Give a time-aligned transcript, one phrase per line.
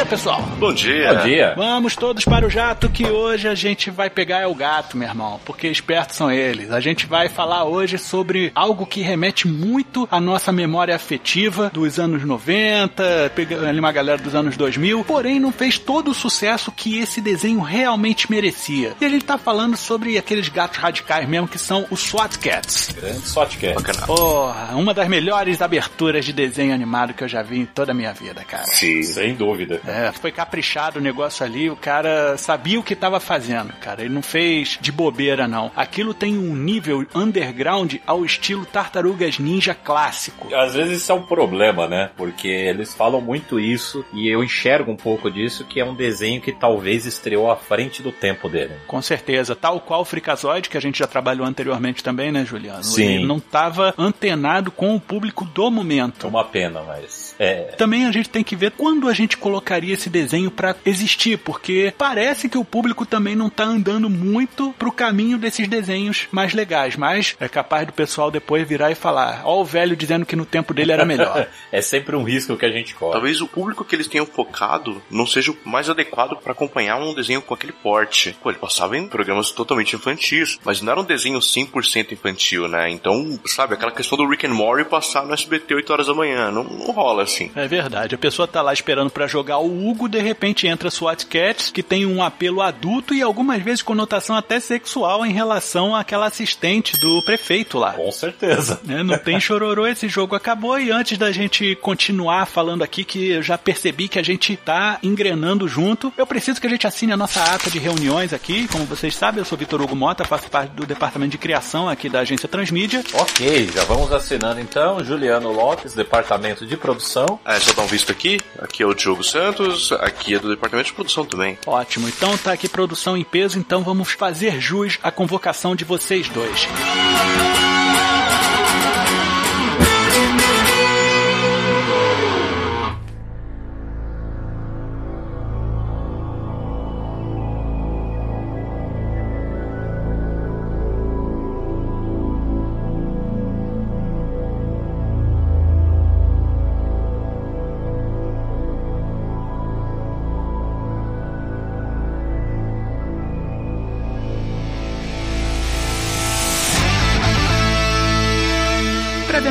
[0.00, 0.49] Dia, pessoal.
[0.60, 1.14] Bom dia.
[1.14, 1.54] Bom dia.
[1.56, 5.08] Vamos todos para o jato que hoje a gente vai pegar é o gato, meu
[5.08, 6.70] irmão, porque espertos são eles.
[6.70, 11.98] A gente vai falar hoje sobre algo que remete muito à nossa memória afetiva dos
[11.98, 16.70] anos 90, pegando ali uma galera dos anos 2000, porém não fez todo o sucesso
[16.70, 18.92] que esse desenho realmente merecia.
[19.00, 22.94] E a gente tá falando sobre aqueles gatos radicais mesmo que são os SWAT Cats.
[23.00, 23.74] Grande SWAT Cat.
[23.76, 24.06] Bacana.
[24.06, 27.94] Porra, uma das melhores aberturas de desenho animado que eu já vi em toda a
[27.94, 28.66] minha vida, cara.
[28.66, 29.02] Sim.
[29.02, 29.80] Sem dúvida.
[29.86, 34.00] É, foi caprichado o negócio ali, o cara sabia o que estava fazendo, cara.
[34.02, 35.70] Ele não fez de bobeira, não.
[35.76, 40.52] Aquilo tem um nível underground ao estilo Tartarugas Ninja clássico.
[40.52, 42.10] Às vezes isso é um problema, né?
[42.16, 46.40] Porque eles falam muito isso e eu enxergo um pouco disso, que é um desenho
[46.40, 48.74] que talvez estreou à frente do tempo dele.
[48.88, 49.54] Com certeza.
[49.54, 52.82] Tal qual o Freakazoid, que a gente já trabalhou anteriormente também, né, Juliano?
[52.82, 53.14] Sim.
[53.18, 56.26] Ele não estava antenado com o público do É momento.
[56.26, 57.29] uma pena, mas.
[57.40, 57.72] É.
[57.78, 61.94] Também a gente tem que ver quando a gente colocaria esse desenho pra existir, porque
[61.96, 66.96] parece que o público também não tá andando muito pro caminho desses desenhos mais legais,
[66.96, 70.44] mas é capaz do pessoal depois virar e falar: ó, o velho dizendo que no
[70.44, 71.48] tempo dele era melhor.
[71.72, 73.12] é sempre um risco que a gente corre.
[73.12, 77.14] Talvez o público que eles tenham focado não seja o mais adequado para acompanhar um
[77.14, 78.36] desenho com aquele porte.
[78.42, 82.90] Pô, ele passava em programas totalmente infantis, mas não era um desenho 100% infantil, né?
[82.90, 86.50] Então, sabe, aquela questão do Rick and Morty passar no SBT 8 horas da manhã,
[86.50, 87.50] não, não rola assim.
[87.54, 88.14] É verdade.
[88.14, 91.82] A pessoa tá lá esperando pra jogar o Hugo, de repente entra SWAT Cats, que
[91.82, 97.22] tem um apelo adulto e algumas vezes conotação até sexual em relação àquela assistente do
[97.24, 97.92] prefeito lá.
[97.92, 98.80] Com certeza.
[98.84, 99.02] né?
[99.02, 100.78] Não tem chororô, esse jogo acabou.
[100.78, 104.98] E antes da gente continuar falando aqui, que eu já percebi que a gente tá
[105.02, 108.66] engrenando junto, eu preciso que a gente assine a nossa ata de reuniões aqui.
[108.68, 112.08] Como vocês sabem, eu sou Vitor Hugo Mota, faço parte do departamento de criação aqui
[112.08, 113.02] da agência Transmídia.
[113.14, 115.02] Ok, já vamos assinando então.
[115.04, 117.19] Juliano Lopes, departamento de produção.
[117.44, 118.38] É, só dar um visto aqui.
[118.58, 121.58] Aqui é o Diogo Santos, aqui é do departamento de produção também.
[121.66, 126.28] Ótimo, então tá aqui produção em peso, então vamos fazer jus à convocação de vocês
[126.28, 126.68] dois.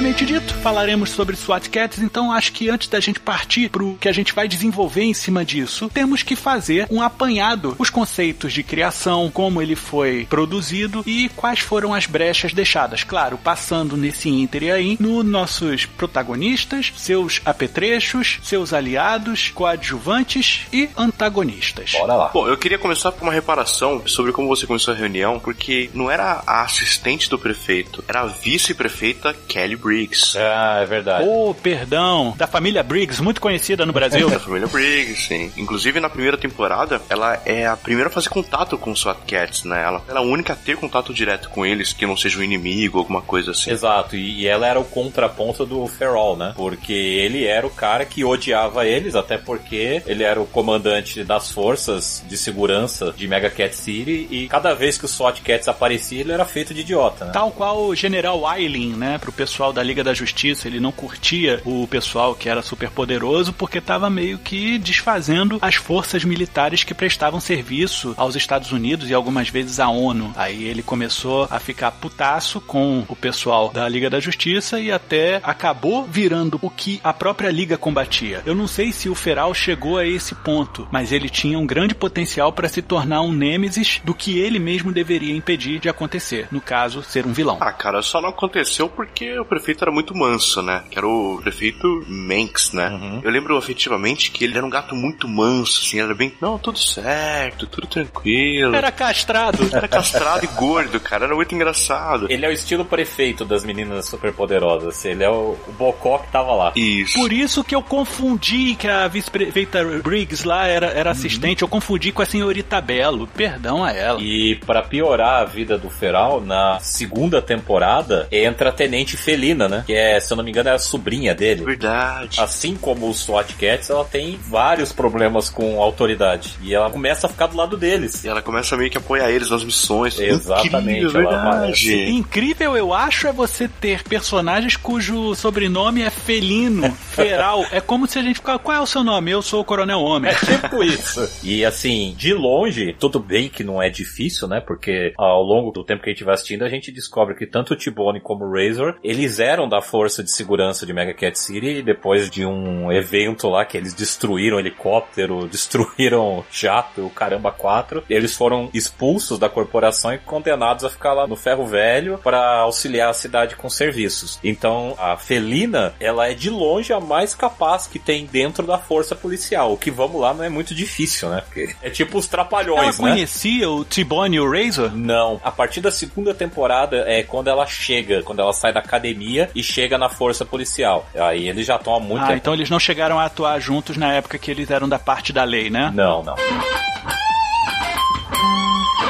[0.10, 4.10] Previamente dito, falaremos sobre SWAT Cats, então acho que antes da gente partir pro que
[4.10, 8.64] a gente vai desenvolver em cima disso, temos que fazer um apanhado, os conceitos de
[8.64, 13.04] criação, como ele foi produzido e quais foram as brechas deixadas.
[13.04, 20.90] Claro, passando nesse ínter e aí, nos nossos protagonistas, seus apetrechos, seus aliados, coadjuvantes e
[20.98, 21.92] antagonistas.
[21.92, 22.30] Bora lá.
[22.30, 26.10] Bom, eu queria começar com uma reparação sobre como você começou a reunião, porque não
[26.10, 30.38] era a assistente do prefeito, era a vice-prefeita Kelly Briggs.
[30.38, 31.28] Ah, é verdade.
[31.28, 34.30] Oh, perdão, da família Briggs, muito conhecida no Brasil.
[34.30, 35.52] Da família Briggs, sim.
[35.58, 39.64] Inclusive, na primeira temporada, ela é a primeira a fazer contato com os SWAT Cats,
[39.64, 39.84] né?
[39.84, 42.44] Ela ela é a única a ter contato direto com eles, que não seja um
[42.44, 43.72] inimigo, alguma coisa assim.
[43.72, 46.54] Exato, e, e ela era o contraponto do Ferrol, né?
[46.56, 51.52] Porque ele era o cara que odiava eles, até porque ele era o comandante das
[51.52, 56.22] forças de segurança de Mega Cat City e cada vez que o SWAT Cats aparecia,
[56.22, 57.32] ele era feito de idiota, né?
[57.32, 61.62] Tal qual o General Eiling, né, pro pessoal da Liga da Justiça, ele não curtia
[61.66, 66.94] o pessoal que era super poderoso porque estava meio que desfazendo as forças militares que
[66.94, 70.32] prestavam serviço aos Estados Unidos e algumas vezes à ONU.
[70.36, 75.40] Aí ele começou a ficar putaço com o pessoal da Liga da Justiça e até
[75.42, 78.44] acabou virando o que a própria Liga combatia.
[78.46, 81.96] Eu não sei se o Feral chegou a esse ponto, mas ele tinha um grande
[81.96, 86.48] potencial para se tornar um nêmesis do que ele mesmo deveria impedir de acontecer.
[86.52, 87.58] No caso, ser um vilão.
[87.60, 90.84] Ah, cara, só não aconteceu porque o prefeito era muito manso, né?
[90.90, 92.90] Que era o prefeito Manx, né?
[92.90, 93.22] Uhum.
[93.24, 96.80] Eu lembro efetivamente que ele era um gato muito manso, assim, era bem, não, tudo
[96.80, 98.76] certo, tudo tranquilo.
[98.76, 99.70] Era castrado.
[99.72, 102.28] Era castrado e gordo, cara, era muito engraçado.
[102.30, 106.54] Ele é o estilo prefeito das meninas superpoderosas, ele é o, o bocó que tava
[106.54, 106.74] lá.
[106.76, 107.20] Isso.
[107.20, 111.16] Por isso que eu confundi que a vice-prefeita Briggs lá era, era uhum.
[111.16, 114.22] assistente, eu confundi com a senhorita Belo, perdão a ela.
[114.22, 119.84] E para piorar a vida do Feral, na segunda temporada, entra a Tenente Felina, né?
[119.86, 121.64] Que é, se eu não me engano, é a sobrinha dele.
[121.64, 122.40] Verdade.
[122.40, 126.56] Assim como os SWAT Cats, ela tem vários problemas com autoridade.
[126.62, 128.24] E ela começa a ficar do lado deles.
[128.24, 130.20] E ela começa meio que a apoiar eles nas missões.
[130.20, 131.06] Exatamente.
[131.06, 132.10] Incrível, verdade.
[132.10, 137.66] Incrível, eu acho, é você ter personagens cujo sobrenome é felino, feral.
[137.72, 139.32] É como se a gente ficar, qual é o seu nome?
[139.32, 140.32] Eu sou o Coronel Homem.
[140.32, 141.28] É tipo isso.
[141.44, 144.62] E assim, de longe, tudo bem que não é difícil, né?
[144.62, 147.74] Porque ao longo do tempo que a gente vai assistindo, a gente descobre que tanto
[147.74, 151.80] o T-Bone como o Razor, eles eram da força de segurança de Mega Cat City
[151.80, 158.04] e depois de um evento lá que eles destruíram helicóptero, destruíram jato, o caramba quatro,
[158.08, 163.10] eles foram expulsos da corporação e condenados a ficar lá no ferro velho para auxiliar
[163.10, 164.40] a cidade com serviços.
[164.44, 169.16] Então, a Felina, ela é de longe a mais capaz que tem dentro da força
[169.16, 169.74] policial.
[169.74, 171.42] O que vamos lá não é muito difícil, né?
[171.42, 173.14] Porque é tipo os trapalhões, ela né?
[173.14, 174.96] conhecia o T-Bone e o Razor?
[174.96, 175.42] Não.
[175.44, 179.64] A partir da segunda temporada é quando ela chega, quando ela sai da academia e
[179.64, 181.08] chega na força policial.
[181.16, 182.38] Aí eles já estão há muito ah, tempo.
[182.38, 185.44] então eles não chegaram a atuar juntos na época que eles eram da parte da
[185.44, 185.92] lei, né?
[185.94, 186.36] Não, não.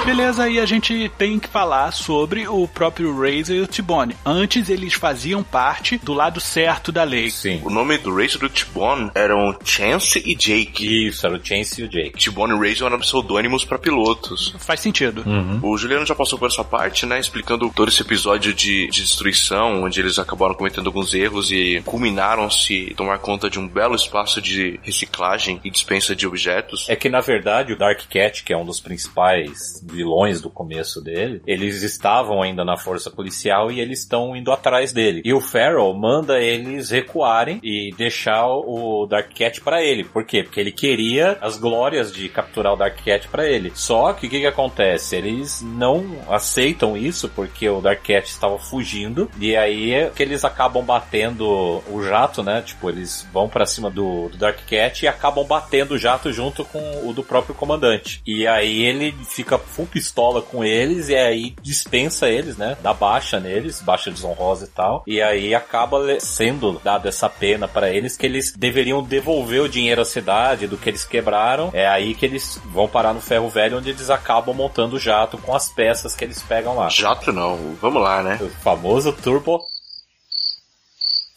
[0.09, 4.15] Beleza, aí a gente tem que falar sobre o próprio Razor e o T-Bone.
[4.25, 7.29] Antes eles faziam parte do lado certo da lei.
[7.29, 7.61] Sim.
[7.63, 11.09] O nome do Razor e do T-Bone eram Chance e Jake.
[11.09, 12.17] Isso, era o Chance e o Jake.
[12.17, 14.55] T-Bone e Razor eram pseudônimos para pilotos.
[14.57, 15.21] Faz sentido.
[15.27, 15.59] Uhum.
[15.61, 17.19] O Juliano já passou por essa parte, né?
[17.19, 22.95] Explicando todo esse episódio de, de destruição, onde eles acabaram cometendo alguns erros e culminaram-se
[22.97, 26.89] tomar conta de um belo espaço de reciclagem e dispensa de objetos.
[26.89, 31.01] É que na verdade o Dark Cat, que é um dos principais vilões do começo
[31.01, 35.21] dele, eles estavam ainda na força policial e eles estão indo atrás dele.
[35.25, 40.05] E o Farrell manda eles recuarem e deixar o Dark Cat para ele.
[40.05, 40.41] Por quê?
[40.41, 43.73] Porque ele queria as glórias de capturar o Dark Cat para ele.
[43.75, 45.17] Só que o que, que acontece?
[45.17, 50.45] Eles não aceitam isso porque o Dark Cat estava fugindo e aí é que eles
[50.45, 52.61] acabam batendo o jato, né?
[52.61, 56.63] Tipo, eles vão para cima do, do Dark Cat e acabam batendo o jato junto
[56.63, 58.21] com o do próprio comandante.
[58.25, 62.77] E aí ele fica full pistola com eles e aí dispensa eles, né?
[62.81, 65.03] Dá baixa neles, baixa desonrosa e tal.
[65.07, 70.01] E aí acaba sendo dada essa pena para eles que eles deveriam devolver o dinheiro
[70.01, 71.69] à cidade do que eles quebraram.
[71.73, 75.37] É aí que eles vão parar no ferro velho onde eles acabam montando o jato
[75.37, 76.89] com as peças que eles pegam lá.
[76.89, 78.37] Jato não, vamos lá, né?
[78.41, 79.63] O famoso Turbo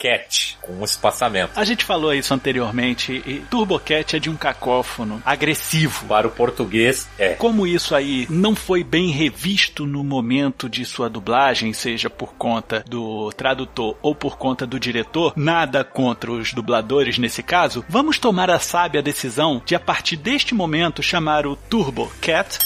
[0.02, 1.52] Cat, com um espaçamento.
[1.54, 6.06] A gente falou isso anteriormente, e Turbo Cat é de um cacófono agressivo.
[6.06, 7.34] Para o português, é.
[7.34, 12.84] Como isso aí não foi bem revisto no momento de sua dublagem, seja por conta
[12.88, 18.50] do tradutor ou por conta do diretor, nada contra os dubladores nesse caso, vamos tomar
[18.50, 22.58] a sábia decisão de a partir deste momento chamar o Turbo Cat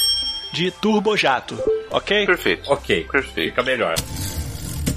[0.54, 1.58] de Turbo Jato,
[1.90, 2.24] ok?
[2.24, 2.72] Perfeito.
[2.72, 3.50] Ok, Perfeito.
[3.50, 3.94] fica melhor.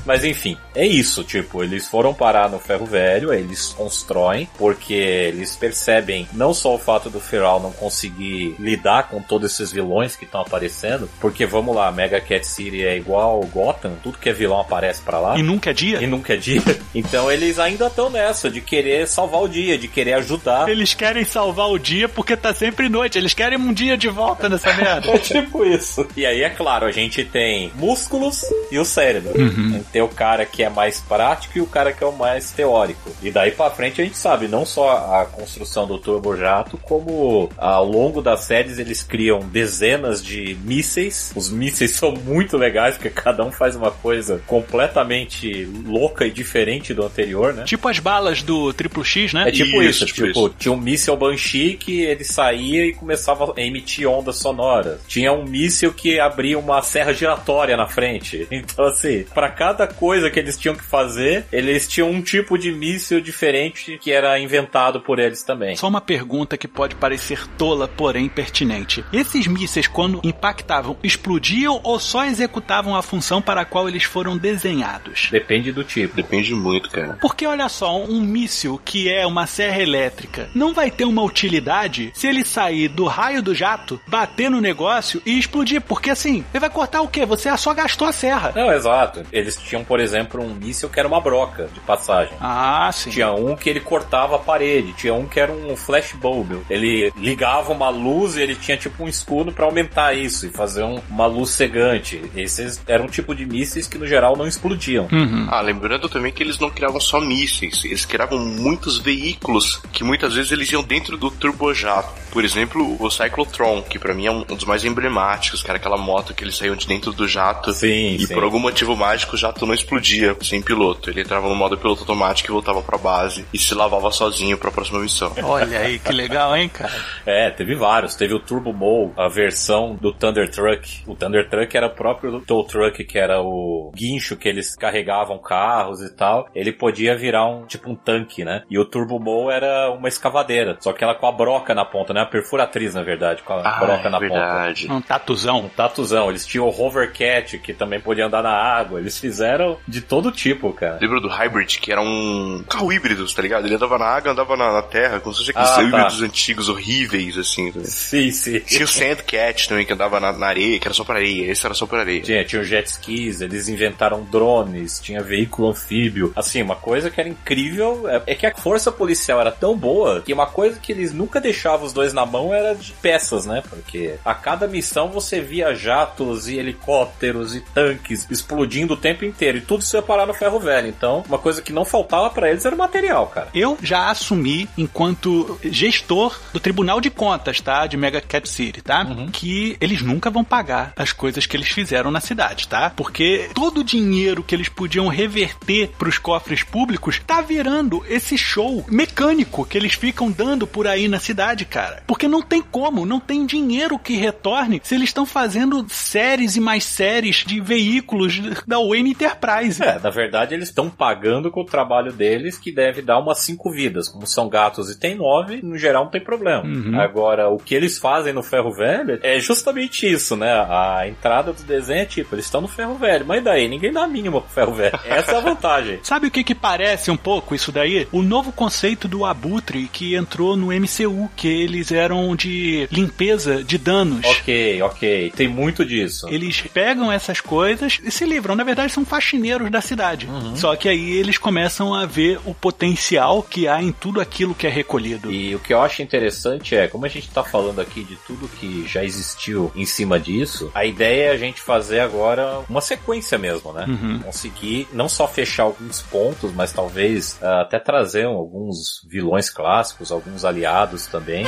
[0.09, 5.55] Mas enfim, é isso, tipo, eles foram parar no ferro velho, eles constroem, porque eles
[5.55, 10.25] percebem não só o fato do Feral não conseguir lidar com todos esses vilões que
[10.25, 14.59] estão aparecendo, porque vamos lá, Mega Cat City é igual Gotham, tudo que é vilão
[14.59, 15.37] aparece para lá.
[15.37, 16.01] E nunca é dia?
[16.01, 16.63] E nunca é dia.
[16.95, 20.67] Então eles ainda estão nessa, de querer salvar o dia, de querer ajudar.
[20.67, 24.49] Eles querem salvar o dia porque tá sempre noite, eles querem um dia de volta
[24.49, 25.05] nessa merda.
[25.13, 26.07] é tipo isso.
[26.17, 29.39] E aí, é claro, a gente tem músculos e o cérebro.
[29.39, 29.83] Uhum.
[29.99, 33.11] Tem o cara que é mais prático e o cara que é o mais teórico.
[33.21, 37.83] E daí pra frente a gente sabe não só a construção do turbojato, como ao
[37.83, 41.33] longo das séries eles criam dezenas de mísseis.
[41.35, 46.93] Os mísseis são muito legais, porque cada um faz uma coisa completamente louca e diferente
[46.93, 47.65] do anterior, né?
[47.65, 49.49] Tipo as balas do Triplo X, né?
[49.49, 50.55] É tipo isso, Isso, tipo tipo, isso.
[50.57, 55.01] tinha um míssil Banshee que ele saía e começava a emitir ondas sonoras.
[55.09, 58.47] Tinha um míssil que abria uma serra giratória na frente.
[58.69, 62.57] Então, assim, pra cada cada coisa que eles tinham que fazer, eles tinham um tipo
[62.57, 65.77] de míssil diferente que era inventado por eles também.
[65.77, 69.05] Só uma pergunta que pode parecer tola, porém pertinente.
[69.13, 74.37] Esses mísseis, quando impactavam, explodiam ou só executavam a função para a qual eles foram
[74.37, 75.29] desenhados?
[75.31, 76.15] Depende do tipo.
[76.15, 77.17] Depende muito, cara.
[77.21, 82.11] Porque olha só, um míssil que é uma serra elétrica não vai ter uma utilidade
[82.13, 85.79] se ele sair do raio do jato, bater no negócio e explodir.
[85.81, 87.25] Porque assim, ele vai cortar o quê?
[87.25, 88.51] Você só gastou a serra.
[88.53, 89.23] Não, exato.
[89.31, 92.33] Eles tinham, por exemplo, um míssil que era uma broca de passagem.
[92.41, 93.11] Ah, sim.
[93.11, 96.61] Tinha um que ele cortava a parede, tinha um que era um flashbulb.
[96.69, 100.83] Ele ligava uma luz e ele tinha tipo um escudo para aumentar isso e fazer
[100.83, 102.21] um, uma luz cegante.
[102.35, 105.07] Esses eram um tipo de mísseis que no geral não explodiam.
[105.11, 105.47] Uhum.
[105.49, 110.33] Ah, lembrando também que eles não criavam só mísseis, eles criavam muitos veículos que muitas
[110.33, 112.09] vezes eles iam dentro do turbojato.
[112.31, 115.97] Por exemplo, o Cyclotron, que pra mim é um dos mais emblemáticos, que era aquela
[115.97, 118.33] moto que eles saíam de dentro do jato Sim, e sim.
[118.33, 121.09] por algum motivo mágico o jato não explodia sem piloto.
[121.09, 124.71] Ele entrava no modo piloto automático e voltava pra base e se lavava sozinho pra
[124.71, 125.33] próxima missão.
[125.43, 126.89] Olha aí que legal, hein, cara?
[127.25, 128.15] É, teve vários.
[128.15, 131.01] Teve o Turbo Mow, a versão do Thunder Truck.
[131.05, 135.37] O Thunder Truck era o próprio tow truck, que era o guincho que eles carregavam
[135.37, 136.47] carros e tal.
[136.55, 138.63] Ele podia virar um tipo um tanque, né?
[138.69, 142.13] E o Turbo Mow era uma escavadeira, só que ela com a broca na ponta,
[142.13, 142.21] né?
[142.21, 144.91] A perfuratriz, na verdade, com a Ah, broca na é verdade.
[144.91, 145.61] Um tatuzão.
[145.63, 145.73] ponta.
[145.75, 148.99] Tatuzão, eles tinham o Hovercat, que também podia andar na água.
[148.99, 149.48] Eles fizeram
[149.87, 150.97] de todo tipo, cara.
[151.01, 153.65] Lembra do Hybrid, que era um carro híbrido, tá ligado?
[153.65, 155.83] Ele andava na água, andava na, na terra, como se fosse aqueles Ah, tá.
[155.83, 157.71] híbridos antigos horríveis, assim.
[157.71, 157.79] tá?
[157.83, 158.59] Sim, sim.
[158.59, 161.51] Tinha o Sandcat também, que andava na, na areia, que era só pra areia.
[161.51, 162.21] Esse era só pra areia.
[162.21, 166.31] Tinha, tinha os jet skis, eles inventaram drones, tinha veículo anfíbio.
[166.35, 170.21] Assim, uma coisa que era incrível é, é que a força policial era tão boa
[170.21, 173.63] que uma coisa que eles nunca deixavam os dois na mão era de peças, né?
[173.69, 179.38] Porque a cada missão você via jatos e helicópteros e tanques explodindo o tempo inteiro
[179.41, 180.87] e tudo se ia parar no ferro velho.
[180.87, 183.49] Então, uma coisa que não faltava pra eles era o material, cara.
[183.53, 187.87] Eu já assumi, enquanto gestor do Tribunal de Contas, tá?
[187.87, 189.05] De Mega Cat City, tá?
[189.31, 192.91] Que eles nunca vão pagar as coisas que eles fizeram na cidade, tá?
[192.95, 198.85] Porque todo o dinheiro que eles podiam reverter pros cofres públicos tá virando esse show
[198.89, 202.03] mecânico que eles ficam dando por aí na cidade, cara.
[202.07, 206.59] Porque não tem como, não tem dinheiro que retorne se eles estão fazendo séries e
[206.59, 209.83] mais séries de veículos da Wayne Enterprise.
[209.83, 213.71] É, na verdade eles estão pagando com o trabalho deles, que deve dar umas cinco
[213.71, 214.07] vidas.
[214.09, 216.63] Como são gatos e tem nove, no geral não tem problema.
[216.63, 216.99] Uhum.
[216.99, 220.51] Agora, o que eles fazem no ferro velho é justamente isso, né?
[220.51, 224.03] A entrada do desenho é tipo, eles estão no ferro velho, mas daí ninguém dá
[224.03, 224.99] a mínima pro ferro velho.
[225.05, 225.99] Essa é a vantagem.
[226.03, 228.07] Sabe o que que parece um pouco isso daí?
[228.11, 233.77] O novo conceito do Abutre que entrou no MCU, que eles eram de limpeza de
[233.77, 234.25] danos.
[234.25, 235.33] ok, ok.
[235.35, 236.27] Tem muito disso.
[236.29, 238.55] Eles pegam essas coisas e se livram.
[238.55, 240.27] Na verdade, são faxineiros da cidade.
[240.55, 244.65] Só que aí eles começam a ver o potencial que há em tudo aquilo que
[244.65, 245.29] é recolhido.
[245.31, 248.47] E o que eu acho interessante é, como a gente tá falando aqui de tudo
[248.47, 253.37] que já existiu em cima disso, a ideia é a gente fazer agora uma sequência
[253.37, 253.85] mesmo, né?
[253.87, 254.19] Uhum.
[254.19, 260.45] Conseguir não só fechar alguns pontos, mas talvez ah, até trazer alguns vilões clássicos, alguns
[260.45, 261.45] aliados também.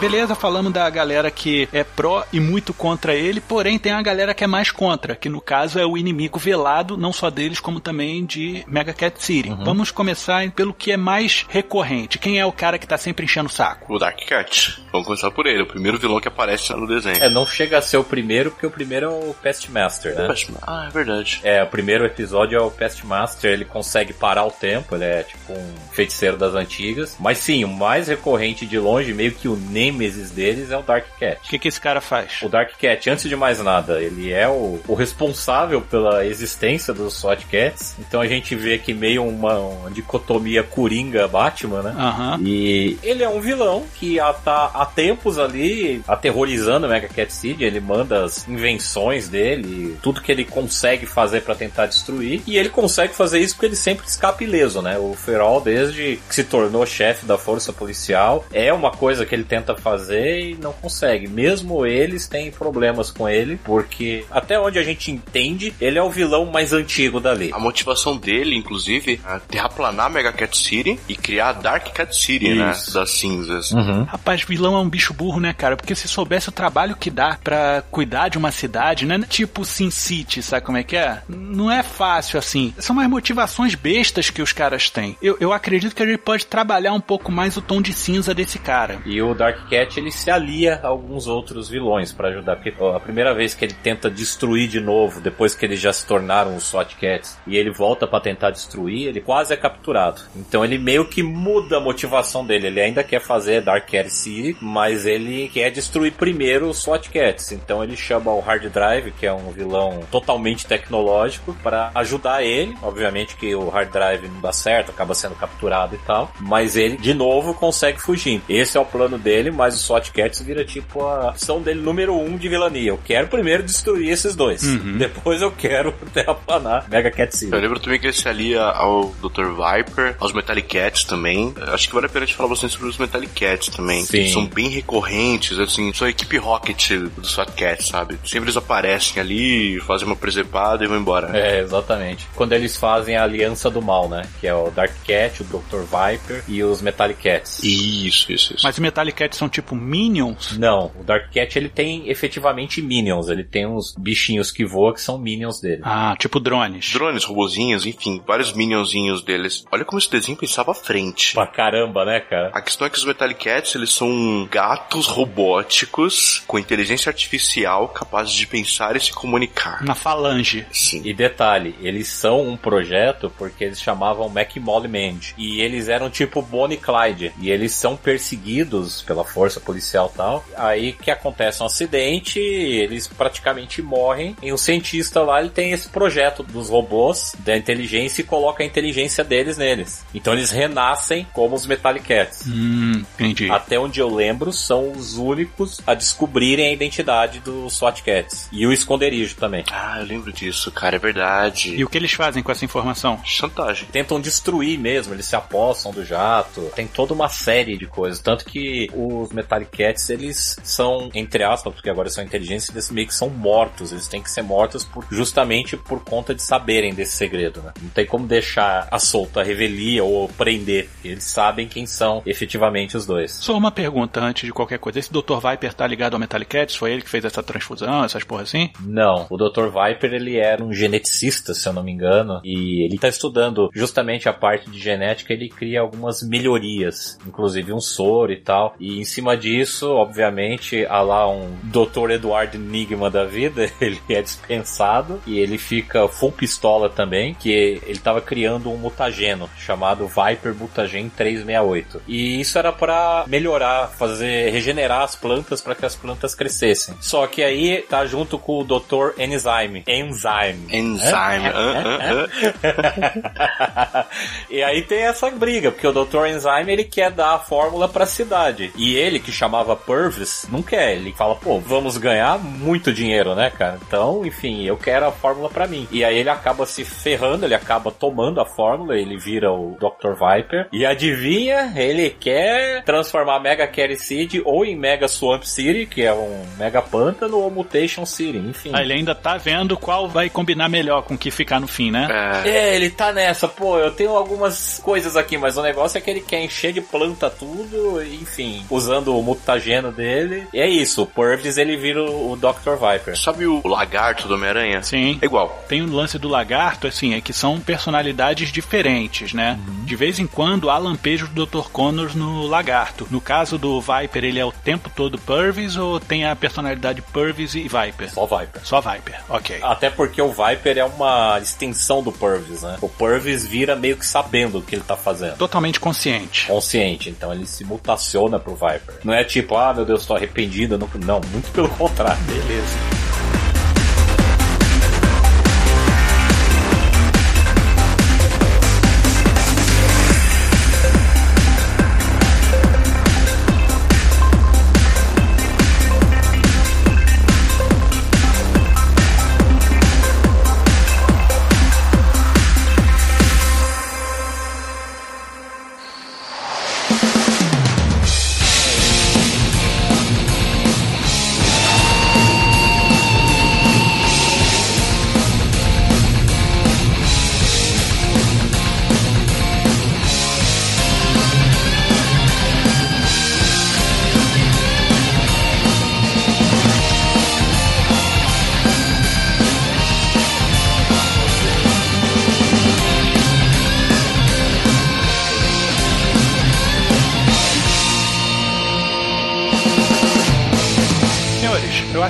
[0.00, 4.32] Beleza, falamos da galera que é pró e muito contra ele, porém tem a galera
[4.32, 7.78] que é mais contra, que no caso é o inimigo velado, não só deles, como
[7.80, 9.50] também de Mega Cat City.
[9.62, 12.18] Vamos começar pelo que é mais recorrente.
[12.18, 13.94] Quem é o cara que tá sempre enchendo o saco?
[13.94, 14.82] O Dark Cat.
[14.90, 17.22] Vamos começar por ele, o primeiro vilão que aparece no desenho.
[17.22, 20.26] É, não chega a ser o primeiro, porque o primeiro é o Pestmaster, né?
[20.62, 21.40] Ah, é verdade.
[21.44, 25.52] É, o primeiro episódio é o Pestmaster, ele consegue parar o tempo, ele é tipo
[25.52, 27.16] um feiticeiro das antigas.
[27.20, 29.56] Mas sim, o mais recorrente de longe, meio que o
[29.90, 31.40] nêmesis deles é o Dark Cat.
[31.44, 32.40] O que, que esse cara faz?
[32.42, 37.14] O Dark Cat, antes de mais nada, ele é o, o responsável pela existência dos
[37.14, 37.96] SWAT Cats.
[37.98, 41.94] Então a gente vê aqui meio uma, uma dicotomia Coringa-Batman, né?
[41.98, 42.40] Aham.
[42.42, 47.64] E ele é um vilão que tá há tempos ali aterrorizando o Mega Cat City.
[47.64, 52.42] Ele manda as invenções dele, tudo que ele consegue fazer pra tentar destruir.
[52.46, 54.98] E ele consegue fazer isso porque ele sempre escapa ileso, né?
[54.98, 59.44] O Ferol, desde que se tornou chefe da força policial, é uma coisa que ele
[59.44, 61.28] tenta fazer e não consegue.
[61.28, 66.10] Mesmo eles têm problemas com ele, porque até onde a gente entende, ele é o
[66.10, 67.50] vilão mais antigo dali.
[67.52, 72.54] A motivação dele, inclusive, é terraplanar Mega Cat City e criar a Dark Cat City,
[72.54, 72.70] né?
[72.72, 72.92] Isso.
[72.94, 73.72] Das cinzas.
[74.08, 75.76] Rapaz, vilão é um bicho burro, né, cara?
[75.76, 79.20] Porque se soubesse o trabalho que dá pra cuidar de uma cidade, né?
[79.28, 81.22] Tipo Sin City, sabe como é que é?
[81.28, 82.74] Não é fácil assim.
[82.78, 85.16] São umas motivações bestas que os caras têm.
[85.22, 88.34] Eu, eu acredito que a gente pode trabalhar um pouco mais o tom de cinza
[88.34, 89.00] desse cara.
[89.06, 92.56] E o Dark Cat ele se alia a alguns outros vilões para ajudar.
[92.56, 96.04] Porque a primeira vez que ele tenta destruir de novo, depois que eles já se
[96.04, 100.20] tornaram os SWAT Cats, e ele volta para tentar destruir, ele quase é capturado.
[100.34, 102.66] Então ele meio que muda a motivação dele.
[102.66, 107.52] Ele ainda quer fazer Dark Cat City, mas ele quer destruir primeiro os SWAT Cats.
[107.52, 112.74] Então ele chama o Hard Drive, que é um vilão totalmente tecnológico, para ajudar ele.
[112.82, 116.30] Obviamente que o Hard Drive não dá certo, acaba sendo capturado e tal.
[116.40, 118.42] Mas ele, de novo, consegue fugir.
[118.48, 122.16] Esse é o plano dele, mas o SWAT Cats vira tipo a ação dele número
[122.16, 122.92] um de vilania.
[122.92, 124.62] Eu quero primeiro destruir esses dois.
[124.62, 124.96] Uhum.
[124.96, 127.52] Depois eu quero terraplanar Mega Cat City.
[127.52, 129.48] Eu lembro também que ele se alia ao Dr.
[129.50, 131.52] Viper, aos Metallic Cats também.
[131.60, 134.02] Acho que vale a pena te falar bastante sobre os Metallic Cats também.
[134.06, 134.28] Sim.
[134.28, 138.18] São bem recorrentes, assim, são a equipe Rocket do SWAT Cats, sabe?
[138.24, 141.36] Sempre eles aparecem ali, fazem uma presepada e vão embora.
[141.36, 142.26] É, exatamente.
[142.34, 144.22] Quando eles fazem a aliança do mal, né?
[144.40, 145.82] Que é o Dark Cat, o Dr.
[145.82, 147.58] Viper e os Metallic Cats.
[147.62, 148.60] Isso, isso, isso.
[148.62, 150.56] Mas os Metallic Cats são tipo Minions?
[150.58, 153.28] Não, o Dark Cat ele tem efetivamente Minions.
[153.28, 155.82] Ele tem uns bichinhos que voam que são Minions dele.
[155.84, 156.92] Ah, tipo drones.
[156.92, 159.64] Drones, robozinhos, enfim, vários Minionzinhos deles.
[159.70, 161.34] Olha como esse desenho pensava à frente.
[161.34, 162.50] Pra caramba, né, cara?
[162.52, 168.32] A questão é que os Metallic Cats, eles são gatos robóticos com inteligência artificial capazes
[168.32, 169.82] de pensar e se comunicar.
[169.82, 170.66] Na falange.
[170.72, 171.02] Sim.
[171.04, 175.34] E detalhe, eles são um projeto porque eles chamavam Mac Molly Mand.
[175.36, 177.32] E eles eram tipo Bonnie e Clyde.
[177.40, 180.44] E eles são perseguidos pela força policial e tal.
[180.56, 184.36] Aí que acontece um acidente, eles praticamente morrem.
[184.42, 188.66] E um cientista lá, ele tem esse projeto dos robôs, da inteligência, e coloca a
[188.66, 190.04] inteligência deles neles.
[190.14, 192.44] Então eles renascem como os Metallic Cats.
[192.46, 193.50] Hum, entendi.
[193.50, 198.48] Até onde eu lembro, são os únicos a descobrirem a identidade dos SWAT Cats.
[198.52, 199.64] E o esconderijo também.
[199.70, 201.74] Ah, eu lembro disso, cara, é verdade.
[201.74, 203.20] E o que eles fazem com essa informação?
[203.24, 203.88] Chantagem.
[203.90, 206.70] Tentam destruir mesmo, eles se apossam do jato.
[206.74, 208.20] Tem toda uma série de coisas.
[208.20, 208.90] Tanto que
[209.22, 213.28] os Metallic Cats, eles são, entre aspas, porque agora são inteligentes, eles meio que são
[213.28, 213.92] mortos.
[213.92, 217.72] Eles têm que ser mortos por, justamente por conta de saberem desse segredo, né?
[217.80, 220.88] Não tem como deixar a solta a revelia ou prender.
[221.04, 223.32] Eles sabem quem são efetivamente os dois.
[223.32, 224.98] Só uma pergunta antes de qualquer coisa.
[224.98, 225.38] Esse Dr.
[225.42, 226.76] Viper tá ligado ao Metallic Cats?
[226.76, 228.70] Foi ele que fez essa transfusão, essas porra assim?
[228.80, 229.26] Não.
[229.30, 229.66] O Dr.
[229.66, 234.28] Viper, ele era um geneticista, se eu não me engano, e ele tá estudando justamente
[234.28, 238.74] a parte de genética, ele cria algumas melhorias, inclusive um soro e tal.
[238.78, 242.12] E cima disso, obviamente, há lá um Dr.
[242.12, 247.98] Eduardo Enigma da vida, ele é dispensado e ele fica full pistola também, que ele
[247.98, 252.02] tava criando um mutageno chamado Viper Mutagen 368.
[252.06, 256.94] E isso era para melhorar, fazer regenerar as plantas para que as plantas crescessem.
[257.00, 259.18] Só que aí tá junto com o Dr.
[259.18, 259.82] Enzyme.
[259.86, 260.66] Enzyme.
[260.70, 261.50] Enzyme.
[264.50, 266.26] E aí tem essa briga, porque o Dr.
[266.26, 268.72] Enzyme ele quer dar a fórmula pra cidade.
[268.76, 270.96] E ele, que chamava Purvis, não quer.
[270.96, 273.78] Ele fala, pô, vamos ganhar muito dinheiro, né, cara?
[273.86, 275.88] Então, enfim, eu quero a fórmula pra mim.
[275.90, 280.12] E aí ele acaba se ferrando, ele acaba tomando a fórmula, ele vira o Dr.
[280.12, 280.68] Viper.
[280.72, 286.12] E adivinha, ele quer transformar Mega Carry City ou em Mega Swamp City, que é
[286.12, 288.70] um Mega Pântano, ou Mutation City, enfim.
[288.72, 291.90] Ah, ele ainda tá vendo qual vai combinar melhor com o que ficar no fim,
[291.90, 292.08] né?
[292.44, 292.48] É.
[292.48, 296.10] é, ele tá nessa, pô, eu tenho algumas coisas aqui, mas o negócio é que
[296.10, 300.46] ele quer encher de planta tudo, enfim, usando o mutageno dele.
[300.52, 302.72] E é isso, o Purvis ele vira o Dr.
[302.72, 303.16] Viper.
[303.16, 304.82] Sabe o lagarto do Homem-Aranha?
[304.82, 305.18] Sim.
[305.20, 305.64] É igual.
[305.68, 309.58] Tem o um lance do lagarto, assim, é que são personalidades diferentes, né?
[309.66, 309.84] Uhum.
[309.84, 311.68] De vez em quando há lampejos do Dr.
[311.70, 313.06] Connors no lagarto.
[313.10, 317.54] No caso do Viper, ele é o tempo todo Purvis ou tem a personalidade Purvis
[317.54, 318.12] e Viper?
[318.12, 318.62] Só Viper.
[318.64, 319.60] Só Viper, ok.
[319.62, 322.76] Até porque o Viper é uma extensão do Purvis, né?
[322.80, 325.36] O Purvis vira meio que sabendo o que ele tá fazendo.
[325.36, 326.46] Totalmente consciente.
[326.46, 328.79] Consciente, então ele se mutaciona pro Viper.
[329.04, 330.78] Não é tipo, ah, meu Deus, tô arrependido.
[330.78, 332.22] Não, não muito pelo contrário.
[332.24, 332.76] Beleza.